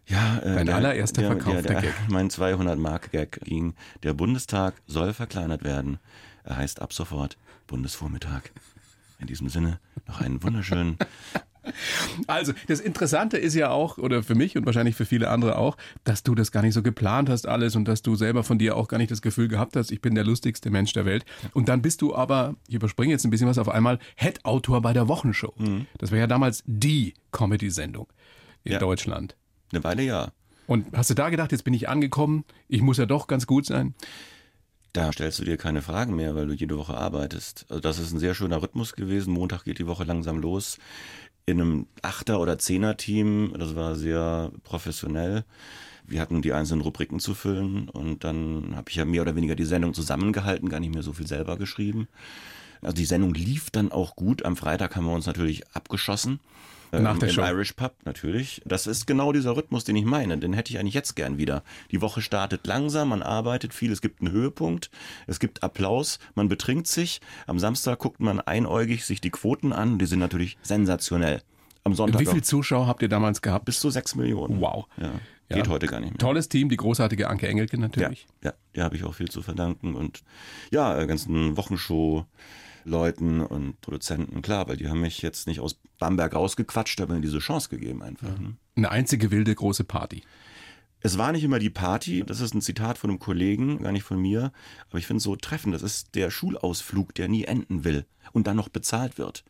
[0.07, 1.93] Ja, äh, Dein der- allererster der, Verkauf der, der der, Gag.
[2.09, 5.99] Mein 200-Mark-Gag ging, der Bundestag soll verkleinert werden.
[6.43, 7.37] Er heißt ab sofort
[7.67, 8.43] Bundesvormittag.
[9.19, 10.97] In diesem Sinne noch einen wunderschönen
[12.27, 15.77] Also, das Interessante ist ja auch, oder für mich und wahrscheinlich für viele andere auch,
[16.03, 18.75] dass du das gar nicht so geplant hast alles und dass du selber von dir
[18.77, 21.25] auch gar nicht das Gefühl gehabt hast, ich bin der lustigste Mensch der Welt.
[21.53, 24.93] Und dann bist du aber, ich überspringe jetzt ein bisschen was, auf einmal Head-Autor bei
[24.93, 25.53] der Wochenshow.
[25.97, 28.07] Das war ja damals die Comedy-Sendung
[28.63, 28.79] in Ja.
[28.79, 29.35] Deutschland.
[29.71, 30.31] eine Weile ja.
[30.67, 33.65] Und hast du da gedacht, jetzt bin ich angekommen, ich muss ja doch ganz gut
[33.65, 33.93] sein?
[34.93, 37.65] Da stellst du dir keine Fragen mehr, weil du jede Woche arbeitest.
[37.69, 39.33] Also das ist ein sehr schöner Rhythmus gewesen.
[39.33, 40.77] Montag geht die Woche langsam los.
[41.45, 43.53] In einem Achter- oder Zehner-Team.
[43.57, 45.43] Das war sehr professionell.
[46.05, 49.55] Wir hatten die einzelnen Rubriken zu füllen und dann habe ich ja mehr oder weniger
[49.55, 52.07] die Sendung zusammengehalten, gar nicht mehr so viel selber geschrieben.
[52.81, 54.43] Also die Sendung lief dann auch gut.
[54.43, 56.39] Am Freitag haben wir uns natürlich abgeschossen.
[56.91, 57.41] Nach Ähm, der Im Show.
[57.43, 58.61] Irish Pub, natürlich.
[58.65, 60.37] Das ist genau dieser Rhythmus, den ich meine.
[60.37, 61.63] Den hätte ich eigentlich jetzt gern wieder.
[61.91, 64.91] Die Woche startet langsam, man arbeitet viel, es gibt einen Höhepunkt,
[65.27, 67.21] es gibt Applaus, man betrinkt sich.
[67.47, 71.41] Am Samstag guckt man einäugig sich die Quoten an, die sind natürlich sensationell.
[71.83, 73.65] Am Sonntag Wie viele Zuschauer habt ihr damals gehabt?
[73.65, 74.61] bis zu sechs Millionen.
[74.61, 74.85] Wow.
[74.97, 75.11] Ja.
[75.49, 75.57] Ja.
[75.57, 76.17] Geht heute gar nicht mehr.
[76.17, 78.25] Tolles Team, die großartige Anke Engelke Ja, natürlich.
[78.41, 80.21] ja, der habe ich auch viel zu verdanken und
[80.71, 81.57] ja, äh, ganzen
[82.85, 87.21] Wochenshow-Leuten und Produzenten, klar, weil die haben mich jetzt nicht aus Bamberg rausgequatscht, aber mir
[87.21, 88.39] diese Chance gegeben einfach.
[88.39, 88.55] Ne?
[88.75, 90.23] Eine einzige wilde große Party.
[91.03, 94.03] Es war nicht immer die Party, das ist ein Zitat von einem Kollegen, gar nicht
[94.03, 94.51] von mir,
[94.89, 98.45] aber ich finde es so treffend, das ist der Schulausflug, der nie enden will und
[98.45, 99.43] dann noch bezahlt wird.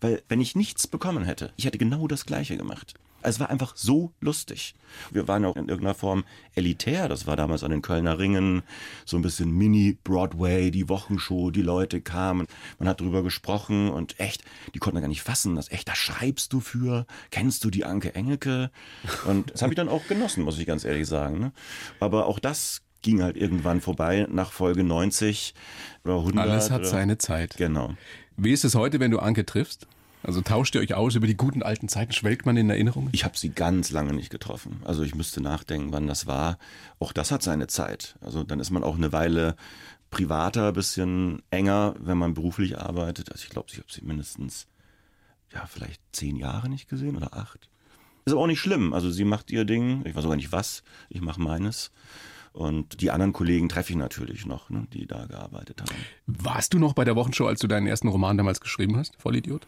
[0.00, 2.94] Weil wenn ich nichts bekommen hätte, ich hätte genau das gleiche gemacht.
[3.24, 4.74] Es war einfach so lustig.
[5.10, 7.08] Wir waren auch in irgendeiner Form elitär.
[7.08, 8.62] Das war damals an den Kölner Ringen,
[9.04, 12.46] so ein bisschen Mini-Broadway, die Wochenshow, die Leute kamen.
[12.78, 14.44] Man hat drüber gesprochen und echt,
[14.74, 15.56] die konnten gar nicht fassen.
[15.56, 17.06] Das echt, da schreibst du für.
[17.30, 18.70] Kennst du die Anke Engelke?
[19.26, 21.40] Und das habe ich dann auch genossen, muss ich ganz ehrlich sagen.
[21.40, 21.52] Ne?
[22.00, 25.54] Aber auch das ging halt irgendwann vorbei nach Folge 90
[26.04, 26.48] oder 100.
[26.48, 27.56] Alles hat seine Zeit.
[27.56, 27.94] Genau.
[28.36, 29.86] Wie ist es heute, wenn du Anke triffst?
[30.24, 32.12] Also tauscht ihr euch aus über die guten alten Zeiten?
[32.12, 33.10] Schwelgt man in Erinnerungen?
[33.12, 34.80] Ich habe sie ganz lange nicht getroffen.
[34.84, 36.58] Also ich müsste nachdenken, wann das war.
[36.98, 38.16] Auch das hat seine Zeit.
[38.22, 39.54] Also dann ist man auch eine Weile
[40.10, 43.30] privater, bisschen enger, wenn man beruflich arbeitet.
[43.32, 44.66] Also ich glaube, ich habe sie mindestens,
[45.52, 47.68] ja, vielleicht zehn Jahre nicht gesehen oder acht.
[48.24, 48.94] Ist aber auch nicht schlimm.
[48.94, 50.06] Also sie macht ihr Ding.
[50.06, 50.82] Ich weiß sogar nicht was.
[51.10, 51.90] Ich mache meines.
[52.54, 55.96] Und die anderen Kollegen treffe ich natürlich noch, ne, die da gearbeitet haben.
[56.26, 59.16] Warst du noch bei der Wochenshow, als du deinen ersten Roman damals geschrieben hast?
[59.20, 59.66] Vollidiot?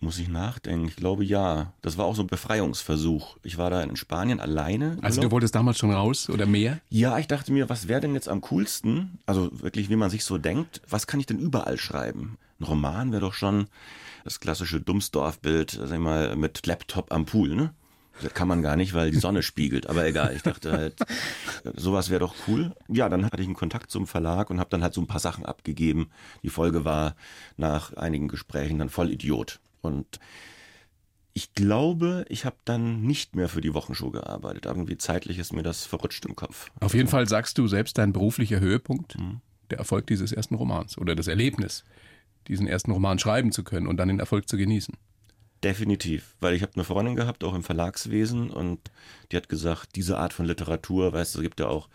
[0.00, 0.86] Muss ich nachdenken?
[0.86, 1.72] Ich glaube ja.
[1.80, 3.38] Das war auch so ein Befreiungsversuch.
[3.42, 4.98] Ich war da in Spanien alleine.
[5.00, 6.80] Also du wolltest damals schon raus oder mehr?
[6.90, 9.18] Ja, ich dachte mir, was wäre denn jetzt am coolsten?
[9.24, 12.36] Also wirklich, wie man sich so denkt, was kann ich denn überall schreiben?
[12.60, 13.66] Ein Roman wäre doch schon
[14.24, 17.74] das klassische Dummsdorf-Bild, sag ich mal, mit Laptop am Pool, ne?
[18.22, 19.88] Das kann man gar nicht, weil die Sonne spiegelt.
[19.88, 20.94] Aber egal, ich dachte halt,
[21.74, 22.72] sowas wäre doch cool.
[22.88, 25.20] Ja, dann hatte ich einen Kontakt zum Verlag und habe dann halt so ein paar
[25.20, 26.10] Sachen abgegeben.
[26.42, 27.16] Die Folge war
[27.56, 29.58] nach einigen Gesprächen dann voll Idiot.
[29.84, 30.18] Und
[31.32, 34.66] ich glaube, ich habe dann nicht mehr für die Wochenshow gearbeitet.
[34.66, 36.70] Irgendwie zeitlich ist mir das verrutscht im Kopf.
[36.80, 39.40] Auf jeden Fall sagst du selbst dein beruflicher Höhepunkt, mhm.
[39.70, 41.84] der Erfolg dieses ersten Romans oder das Erlebnis,
[42.46, 44.94] diesen ersten Roman schreiben zu können und dann den Erfolg zu genießen.
[45.64, 48.90] Definitiv, weil ich habe eine Freundin gehabt, auch im Verlagswesen, und
[49.32, 51.88] die hat gesagt, diese Art von Literatur, weißt du, es gibt ja auch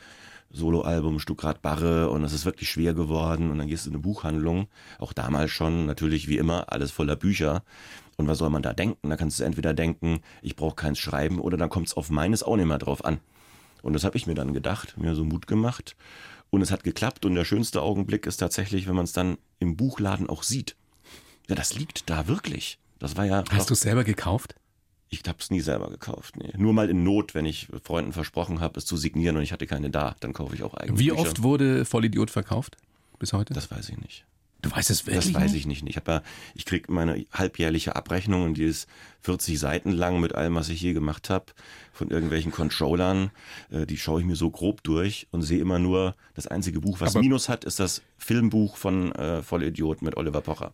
[0.51, 4.01] Soloalbum Stuckrad Barre und es ist wirklich schwer geworden und dann gehst du in eine
[4.01, 7.63] Buchhandlung, auch damals schon, natürlich wie immer, alles voller Bücher.
[8.17, 9.09] Und was soll man da denken?
[9.09, 12.43] Da kannst du entweder denken, ich brauche keins schreiben oder dann kommt es auf meines
[12.43, 13.19] auch nicht mehr drauf an.
[13.81, 15.95] Und das habe ich mir dann gedacht, mir so Mut gemacht
[16.49, 19.77] und es hat geklappt und der schönste Augenblick ist tatsächlich, wenn man es dann im
[19.77, 20.75] Buchladen auch sieht.
[21.47, 22.79] Ja, das liegt da wirklich.
[22.99, 23.43] Das war ja.
[23.51, 24.55] Hast du es selber gekauft?
[25.09, 26.35] Ich habe es nie selber gekauft.
[26.37, 26.51] Nee.
[26.55, 29.65] Nur mal in Not, wenn ich Freunden versprochen habe, es zu signieren und ich hatte
[29.65, 31.21] keine da, dann kaufe ich auch eigene Wie Bücher.
[31.21, 32.77] oft wurde Vollidiot verkauft
[33.17, 33.53] bis heute?
[33.53, 34.25] Das weiß ich nicht.
[34.61, 35.33] Du weißt es wirklich?
[35.33, 35.87] Das weiß ich nicht.
[35.87, 36.21] Ich habe ja,
[36.53, 38.89] ich krieg meine halbjährliche Abrechnung und die ist
[39.21, 41.45] 40 Seiten lang mit allem, was ich je gemacht habe,
[41.93, 43.31] von irgendwelchen Controllern.
[43.71, 46.99] Äh, die schaue ich mir so grob durch und sehe immer nur, das einzige Buch,
[46.99, 50.73] was Aber Minus hat, ist das Filmbuch von äh, Vollidiot mit Oliver Pocher.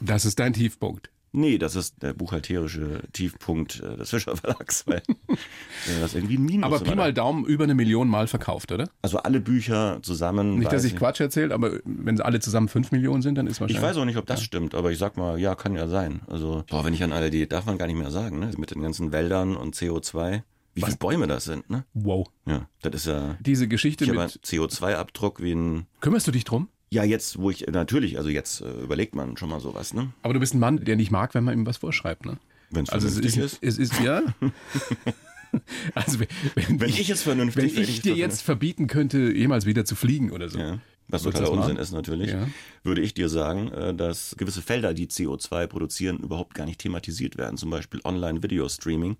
[0.00, 1.10] Das ist dein Tiefpunkt.
[1.36, 5.02] Nee, das ist der buchhalterische Tiefpunkt äh, des Fischer Verlags, weil
[6.00, 8.88] das irgendwie ein Minus Aber Pi mal Daumen über eine Million Mal verkauft, oder?
[9.02, 10.58] Also alle Bücher zusammen.
[10.58, 13.76] Nicht, dass ich Quatsch erzähle, aber wenn alle zusammen fünf Millionen sind, dann ist wahrscheinlich.
[13.76, 16.22] Ich weiß auch nicht, ob das stimmt, aber ich sag mal, ja, kann ja sein.
[16.26, 18.50] Also, boah, wenn ich an alle die, darf man gar nicht mehr sagen, ne?
[18.56, 20.40] Mit den ganzen Wäldern und CO2.
[20.72, 21.84] Wie viele Bäume das sind, ne?
[21.92, 22.28] Wow.
[22.46, 23.36] Ja, das ist ja.
[23.40, 25.86] Diese Geschichte mit CO2-Abdruck wie ein.
[26.00, 26.68] Kümmerst du dich drum?
[26.90, 30.12] Ja, jetzt, wo ich, natürlich, also jetzt äh, überlegt man schon mal sowas, ne?
[30.22, 32.38] Aber du bist ein Mann, der nicht mag, wenn man ihm was vorschreibt, ne?
[32.70, 33.62] Wenn es also vernünftig es ist.
[33.62, 34.22] Es ist, ja.
[35.94, 36.20] also,
[36.54, 40.30] wenn, wenn, ich es vernünftig Wenn ich dir jetzt verbieten könnte, jemals wieder zu fliegen
[40.30, 40.58] oder so.
[40.58, 40.78] Ja.
[41.08, 42.48] Was totaler Unsinn ist natürlich, ja.
[42.82, 47.36] würde ich dir sagen, äh, dass gewisse Felder, die CO2 produzieren, überhaupt gar nicht thematisiert
[47.36, 47.56] werden.
[47.56, 49.16] Zum Beispiel Online-Video-Streaming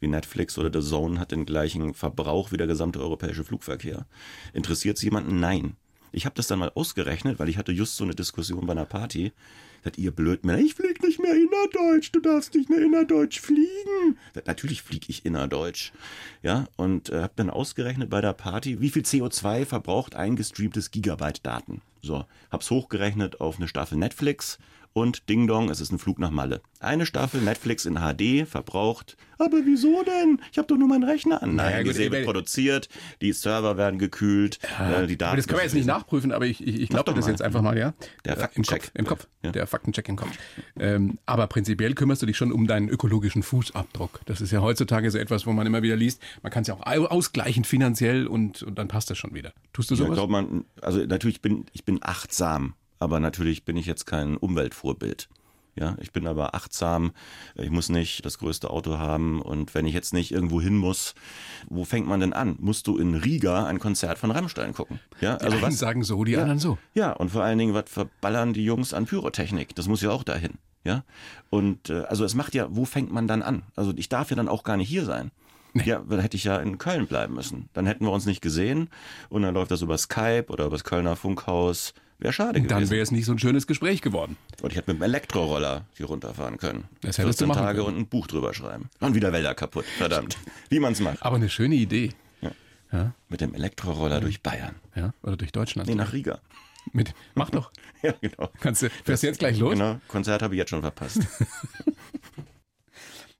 [0.00, 4.06] wie Netflix oder The Zone hat den gleichen Verbrauch wie der gesamte europäische Flugverkehr.
[4.52, 5.40] Interessiert es jemanden?
[5.40, 5.76] Nein.
[6.12, 8.86] Ich habe das dann mal ausgerechnet, weil ich hatte just so eine Diskussion bei einer
[8.86, 9.32] Party.
[9.82, 14.18] Sagt ihr blöd Männer, ich flieg nicht mehr innerdeutsch, du darfst nicht mehr innerdeutsch fliegen.
[14.34, 15.92] Sagt, natürlich fliege ich innerdeutsch.
[16.42, 20.90] Ja, und äh, habe dann ausgerechnet bei der Party, wie viel CO2 verbraucht ein gestreamtes
[20.90, 21.80] Gigabyte Daten.
[22.02, 24.58] So, hab's hochgerechnet auf eine Staffel Netflix
[24.92, 26.62] und Ding Dong, es ist ein Flug nach Malle.
[26.80, 29.16] Eine Staffel Netflix in HD verbraucht.
[29.38, 30.40] Aber wieso denn?
[30.52, 31.54] Ich habe doch nur meinen Rechner an.
[31.54, 32.88] Nein, naja, die Serie wird produziert,
[33.20, 35.36] die Server werden gekühlt, ja, äh, die Daten.
[35.36, 37.30] Das können wir jetzt nicht nachprüfen, aber ich, ich, ich glaube das mal.
[37.30, 37.94] jetzt einfach mal, ja.
[38.24, 38.90] Der Faktencheck.
[38.94, 39.22] Im Kopf.
[39.22, 39.28] Im Kopf.
[39.42, 39.52] Ja.
[39.52, 40.36] Der Faktencheck im Kopf.
[40.78, 44.20] Ähm, aber prinzipiell kümmerst du dich schon um deinen ökologischen Fußabdruck.
[44.26, 46.74] Das ist ja heutzutage so etwas, wo man immer wieder liest, man kann es ja
[46.74, 49.52] auch ausgleichen finanziell und, und dann passt das schon wieder.
[49.72, 50.08] Tust du sowas?
[50.08, 54.06] Ja, ich glaube, man, also natürlich bin ich bin achtsam aber natürlich bin ich jetzt
[54.06, 55.28] kein Umweltvorbild.
[55.76, 57.12] Ja, ich bin aber achtsam.
[57.54, 59.40] Ich muss nicht das größte Auto haben.
[59.40, 61.14] Und wenn ich jetzt nicht irgendwo hin muss,
[61.68, 62.56] wo fängt man denn an?
[62.58, 65.00] Musst du in Riga ein Konzert von Rammstein gucken?
[65.20, 66.76] Ja, also die was sagen so, die ja, anderen so.
[66.94, 69.74] Ja, und vor allen Dingen, was verballern die Jungs an Pyrotechnik?
[69.74, 70.58] Das muss ja auch dahin.
[70.84, 71.04] Ja,
[71.50, 73.62] und äh, also es macht ja, wo fängt man dann an?
[73.76, 75.30] Also ich darf ja dann auch gar nicht hier sein.
[75.72, 75.84] Nee.
[75.84, 77.68] Ja, dann hätte ich ja in Köln bleiben müssen.
[77.74, 78.88] Dann hätten wir uns nicht gesehen
[79.28, 81.94] und dann läuft das über Skype oder über das Kölner Funkhaus.
[82.20, 82.68] Wäre schade gewesen.
[82.68, 84.36] Dann wäre es nicht so ein schönes Gespräch geworden.
[84.60, 86.84] Und ich hätte mit dem Elektroroller hier runterfahren können.
[87.00, 87.96] Das hättest du machen Tage können.
[87.96, 88.90] und ein Buch drüber schreiben.
[89.00, 89.86] Und wieder Wälder kaputt.
[89.96, 90.36] Verdammt.
[90.68, 91.22] Wie man es macht.
[91.22, 92.10] Aber eine schöne Idee.
[92.42, 92.50] Ja.
[92.92, 93.14] ja.
[93.30, 94.20] Mit dem Elektroroller ja.
[94.20, 94.74] durch Bayern.
[94.94, 95.88] Ja, oder durch Deutschland.
[95.88, 96.40] Nee, nach Riga.
[96.92, 97.72] Mit, mach doch.
[98.02, 98.50] ja, genau.
[98.60, 99.72] Kannst du, fährst du jetzt gleich los?
[99.72, 101.20] Genau, Konzert habe ich jetzt schon verpasst.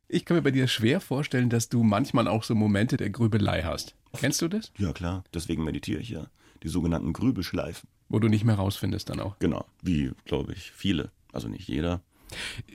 [0.09, 3.63] ich kann mir bei dir schwer vorstellen, dass du manchmal auch so Momente der Grübelei
[3.63, 3.95] hast.
[4.19, 4.73] Kennst du das?
[4.79, 5.25] Ja, klar.
[5.35, 6.29] Deswegen meditiere ich ja.
[6.63, 7.89] Die sogenannten Grübelschleifen.
[8.09, 9.39] Wo du nicht mehr rausfindest dann auch.
[9.39, 11.11] Genau, wie, glaube ich, viele.
[11.33, 12.03] Also nicht jeder.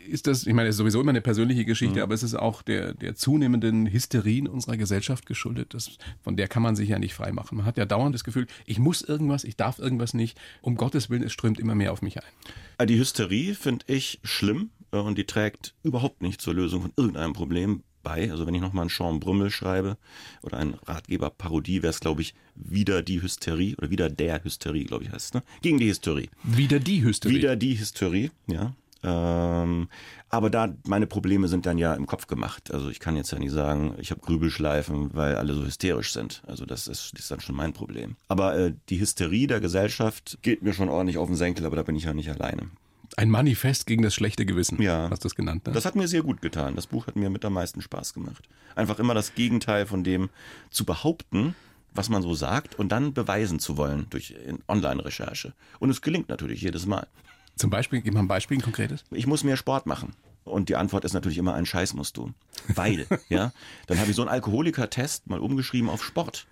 [0.09, 2.03] Ist das, ich meine, es ist sowieso immer eine persönliche Geschichte, Mhm.
[2.03, 5.73] aber es ist auch der, der zunehmenden Hysterie in unserer Gesellschaft geschuldet.
[5.73, 7.57] Das, von der kann man sich ja nicht frei machen.
[7.57, 10.37] Man hat ja dauernd das Gefühl, ich muss irgendwas, ich darf irgendwas nicht.
[10.61, 12.87] Um Gottes Willen, es strömt immer mehr auf mich ein.
[12.87, 17.31] Die Hysterie finde ich schlimm äh, und die trägt überhaupt nicht zur Lösung von irgendeinem
[17.33, 18.31] Problem bei.
[18.31, 19.97] Also wenn ich nochmal einen Sean Brümmel schreibe
[20.43, 25.03] oder ein Ratgeber-Parodie, wäre es, glaube ich, wieder die Hysterie oder wieder der Hysterie, glaube
[25.03, 25.33] ich, heißt es.
[25.33, 25.43] Ne?
[25.61, 26.29] Gegen die Hysterie.
[26.43, 27.35] Wieder die Hysterie.
[27.35, 28.73] Wieder die Hysterie, ja.
[29.03, 29.87] Ähm,
[30.29, 32.73] aber da meine Probleme sind dann ja im Kopf gemacht.
[32.73, 36.41] Also ich kann jetzt ja nicht sagen, ich habe Grübelschleifen, weil alle so hysterisch sind.
[36.47, 38.15] Also das ist, das ist dann schon mein Problem.
[38.27, 41.83] Aber äh, die Hysterie der Gesellschaft geht mir schon ordentlich auf den Senkel, aber da
[41.83, 42.69] bin ich ja nicht alleine.
[43.17, 44.81] Ein Manifest gegen das schlechte Gewissen.
[44.81, 45.09] Ja.
[45.09, 45.73] Hast du es genannt, ne?
[45.73, 46.75] Das hat mir sehr gut getan.
[46.75, 48.47] Das Buch hat mir mit am meisten Spaß gemacht.
[48.75, 50.29] Einfach immer das Gegenteil von dem
[50.69, 51.55] zu behaupten,
[51.93, 54.35] was man so sagt und dann beweisen zu wollen durch
[54.67, 55.53] Online-Recherche.
[55.79, 57.07] Und es gelingt natürlich jedes Mal.
[57.55, 59.05] Zum Beispiel, gib mal ein Beispiel, ein konkretes.
[59.11, 60.13] ich muss mehr Sport machen.
[60.43, 62.31] Und die Antwort ist natürlich immer ein Scheiß musst du.
[62.67, 63.53] Weil, ja,
[63.87, 66.47] dann habe ich so einen Alkoholiker-Test mal umgeschrieben auf Sport.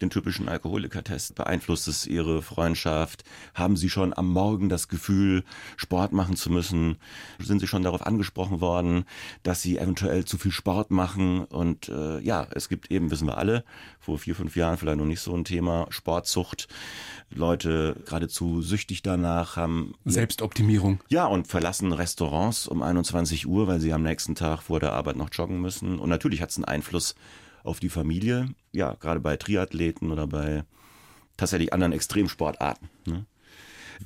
[0.00, 1.34] Den typischen Alkoholiker-Test.
[1.34, 3.24] Beeinflusst es Ihre Freundschaft?
[3.54, 5.44] Haben Sie schon am Morgen das Gefühl,
[5.76, 6.96] Sport machen zu müssen?
[7.38, 9.04] Sind Sie schon darauf angesprochen worden,
[9.42, 11.44] dass Sie eventuell zu viel Sport machen?
[11.44, 13.64] Und äh, ja, es gibt eben, wissen wir alle,
[14.00, 16.68] vor vier, fünf Jahren vielleicht noch nicht so ein Thema, Sportzucht.
[17.30, 21.00] Leute geradezu süchtig danach haben Selbstoptimierung.
[21.08, 25.16] ja, und verlassen Restaurants um 21 Uhr, weil sie am nächsten Tag vor der Arbeit
[25.16, 25.98] noch joggen müssen.
[25.98, 27.14] Und natürlich hat es einen Einfluss
[27.64, 30.64] auf die Familie, ja, gerade bei Triathleten oder bei
[31.36, 32.88] tatsächlich anderen Extremsportarten.
[33.06, 33.26] Ne?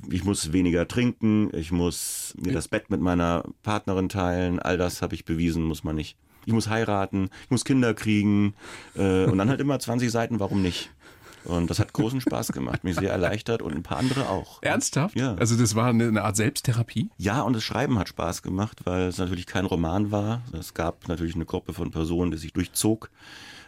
[0.09, 5.01] Ich muss weniger trinken, ich muss mir das Bett mit meiner Partnerin teilen, all das
[5.01, 6.17] habe ich bewiesen, muss man nicht.
[6.45, 8.55] Ich muss heiraten, ich muss Kinder kriegen
[8.95, 10.89] äh, und dann halt immer 20 Seiten, warum nicht?
[11.49, 14.61] Und das hat großen Spaß gemacht, mich sehr erleichtert und ein paar andere auch.
[14.61, 15.15] Ernsthaft?
[15.15, 15.35] Ja.
[15.35, 17.09] Also das war eine, eine Art Selbsttherapie?
[17.17, 20.41] Ja, und das Schreiben hat Spaß gemacht, weil es natürlich kein Roman war.
[20.53, 23.09] Es gab natürlich eine Gruppe von Personen, die sich durchzog.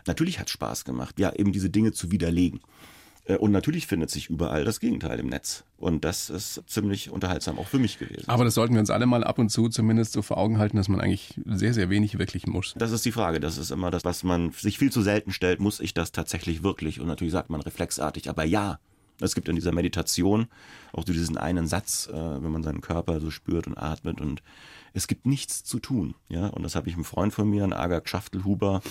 [0.08, 2.62] Natürlich hat es Spaß gemacht, ja, eben diese Dinge zu widerlegen.
[3.26, 5.64] Äh, Und natürlich findet sich überall das Gegenteil im Netz.
[5.78, 8.28] Und das ist ziemlich unterhaltsam auch für mich gewesen.
[8.28, 10.78] Aber das sollten wir uns alle mal ab und zu zumindest so vor Augen halten,
[10.78, 12.74] dass man eigentlich sehr, sehr wenig wirklich muss.
[12.78, 13.40] Das ist die Frage.
[13.40, 15.60] Das ist immer das, was man sich viel zu selten stellt.
[15.60, 17.00] Muss ich das tatsächlich wirklich?
[17.00, 18.80] Und natürlich sagt man reflexartig, aber ja.
[19.24, 20.48] Es gibt in dieser Meditation
[20.94, 24.42] auch so diesen einen Satz, äh, wenn man seinen Körper so spürt und atmet und
[24.94, 26.16] es gibt nichts zu tun.
[26.28, 28.82] Ja, und das habe ich einem Freund von mir, ein Aga Schaftelhuber,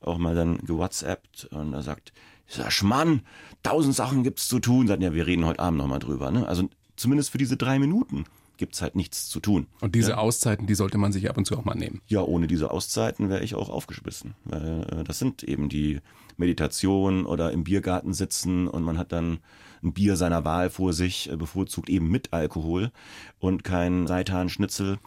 [0.00, 2.12] auch mal dann gewhatsappt und er sagt,
[2.46, 3.22] ich sag, Mann,
[3.62, 4.86] tausend Sachen gibt's zu tun.
[4.86, 6.30] Sagt, ja, wir reden heute Abend nochmal drüber.
[6.30, 6.46] Ne?
[6.46, 8.24] Also zumindest für diese drei Minuten
[8.56, 9.66] gibt's halt nichts zu tun.
[9.80, 12.00] Und diese Auszeiten, die sollte man sich ab und zu auch mal nehmen.
[12.06, 14.34] Ja, ohne diese Auszeiten wäre ich auch aufgeschmissen.
[14.50, 16.00] Äh, das sind eben die
[16.36, 19.38] Meditation oder im Biergarten sitzen und man hat dann
[19.82, 22.90] ein Bier seiner Wahl vor sich, äh, bevorzugt eben mit Alkohol
[23.38, 24.98] und kein Seitan-Schnitzel,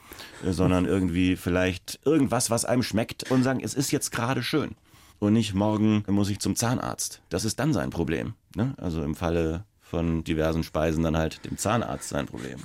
[0.46, 4.76] äh, sondern irgendwie vielleicht irgendwas, was einem schmeckt und sagen, es ist jetzt gerade schön.
[5.20, 7.22] Und nicht morgen muss ich zum Zahnarzt.
[7.30, 8.34] Das ist dann sein Problem.
[8.56, 8.76] Ne?
[8.78, 12.60] Also im Falle von diversen Speisen dann halt dem Zahnarzt sein Problem.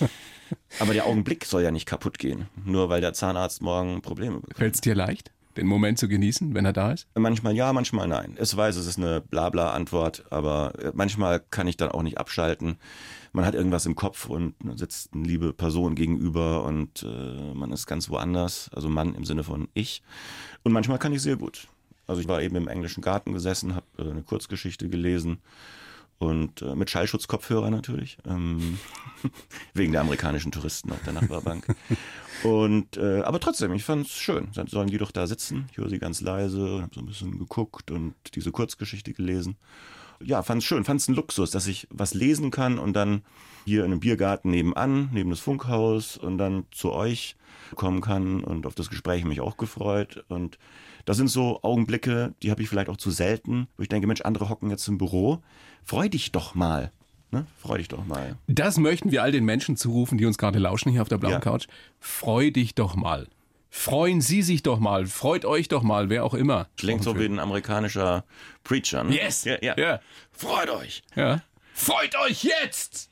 [0.80, 4.56] Aber der Augenblick soll ja nicht kaputt gehen, nur weil der Zahnarzt morgen Probleme bekommt.
[4.56, 7.06] Fällt es dir leicht, den Moment zu genießen, wenn er da ist?
[7.14, 8.34] Manchmal ja, manchmal nein.
[8.36, 12.76] Es weiß, es ist eine Blabla-Antwort, aber äh, manchmal kann ich dann auch nicht abschalten.
[13.32, 17.86] Man hat irgendwas im Kopf und sitzt eine liebe Person gegenüber und äh, man ist
[17.86, 18.70] ganz woanders.
[18.74, 20.02] Also Mann im Sinne von ich.
[20.64, 21.68] Und manchmal kann ich sehr gut.
[22.06, 25.40] Also ich war eben im englischen Garten gesessen, habe äh, eine Kurzgeschichte gelesen
[26.22, 28.78] und äh, mit Schallschutzkopfhörer natürlich, ähm,
[29.74, 31.74] wegen der amerikanischen Touristen auf der Nachbarbank.
[32.44, 34.48] Und äh, aber trotzdem, ich fand es schön.
[34.52, 35.66] Sollen die doch da sitzen.
[35.70, 39.56] Ich höre sie ganz leise und habe so ein bisschen geguckt und diese Kurzgeschichte gelesen.
[40.22, 43.22] Ja, fand es schön, fand es ein Luxus, dass ich was lesen kann und dann
[43.64, 47.36] hier in einem Biergarten nebenan, neben das Funkhaus und dann zu euch
[47.74, 50.24] kommen kann und auf das Gespräch mich auch gefreut.
[50.28, 50.58] Und
[51.04, 54.20] das sind so Augenblicke, die habe ich vielleicht auch zu selten, wo ich denke, Mensch,
[54.22, 55.42] andere hocken jetzt im Büro.
[55.84, 56.92] Freu dich doch mal.
[57.30, 57.46] Ne?
[57.60, 58.36] Freu dich doch mal.
[58.46, 61.32] Das möchten wir all den Menschen zurufen, die uns gerade lauschen hier auf der blauen
[61.34, 61.40] Ja.
[61.40, 61.66] Couch.
[61.98, 63.26] Freu dich doch mal.
[63.70, 65.06] Freuen Sie sich doch mal.
[65.06, 66.68] Freut euch doch mal, wer auch immer.
[66.76, 68.24] Klingt so wie ein amerikanischer
[68.64, 69.02] Preacher.
[69.04, 69.16] Ne?
[69.16, 69.44] Yes.
[69.44, 69.74] Ja, ja.
[69.78, 70.00] Ja.
[70.30, 71.02] Freut euch.
[71.16, 71.42] Ja.
[71.72, 73.08] Freut euch jetzt!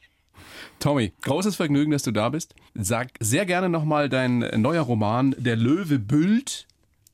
[0.78, 2.54] Tommy, großes Vergnügen, dass du da bist.
[2.74, 6.66] Sag sehr gerne nochmal dein neuer Roman Der Löwe büllt.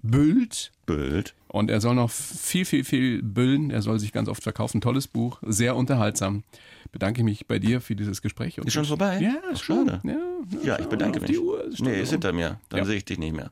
[0.02, 0.72] Büllt.
[0.86, 1.34] Bild.
[1.48, 3.70] Und er soll noch viel, viel, viel büllen.
[3.70, 4.80] Er soll sich ganz oft verkaufen.
[4.80, 6.44] Tolles Buch, sehr unterhaltsam.
[6.92, 8.58] Bedanke mich bei dir für dieses Gespräch.
[8.60, 9.18] Und Ist schon vorbei?
[9.20, 9.88] Ja, ist schon.
[9.88, 10.00] schade.
[10.04, 11.30] Ja, Ja, ich bedanke mich.
[11.30, 11.64] Die Uhr.
[11.64, 12.60] ist nee, ist hinter mir.
[12.68, 12.84] Dann Ja.
[12.84, 13.50] sehe ich dich nicht mehr.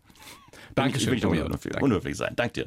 [0.75, 1.85] Dankeschön, Ich will nicht Danke.
[1.85, 2.33] unhöflich sein.
[2.37, 2.67] Dank dir.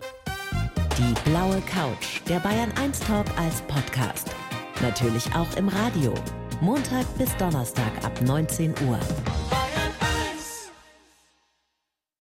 [0.98, 4.30] Die blaue Couch, der Bayern 1 Talk als Podcast.
[4.82, 6.14] Natürlich auch im Radio.
[6.62, 9.00] Montag bis Donnerstag ab 19 Uhr.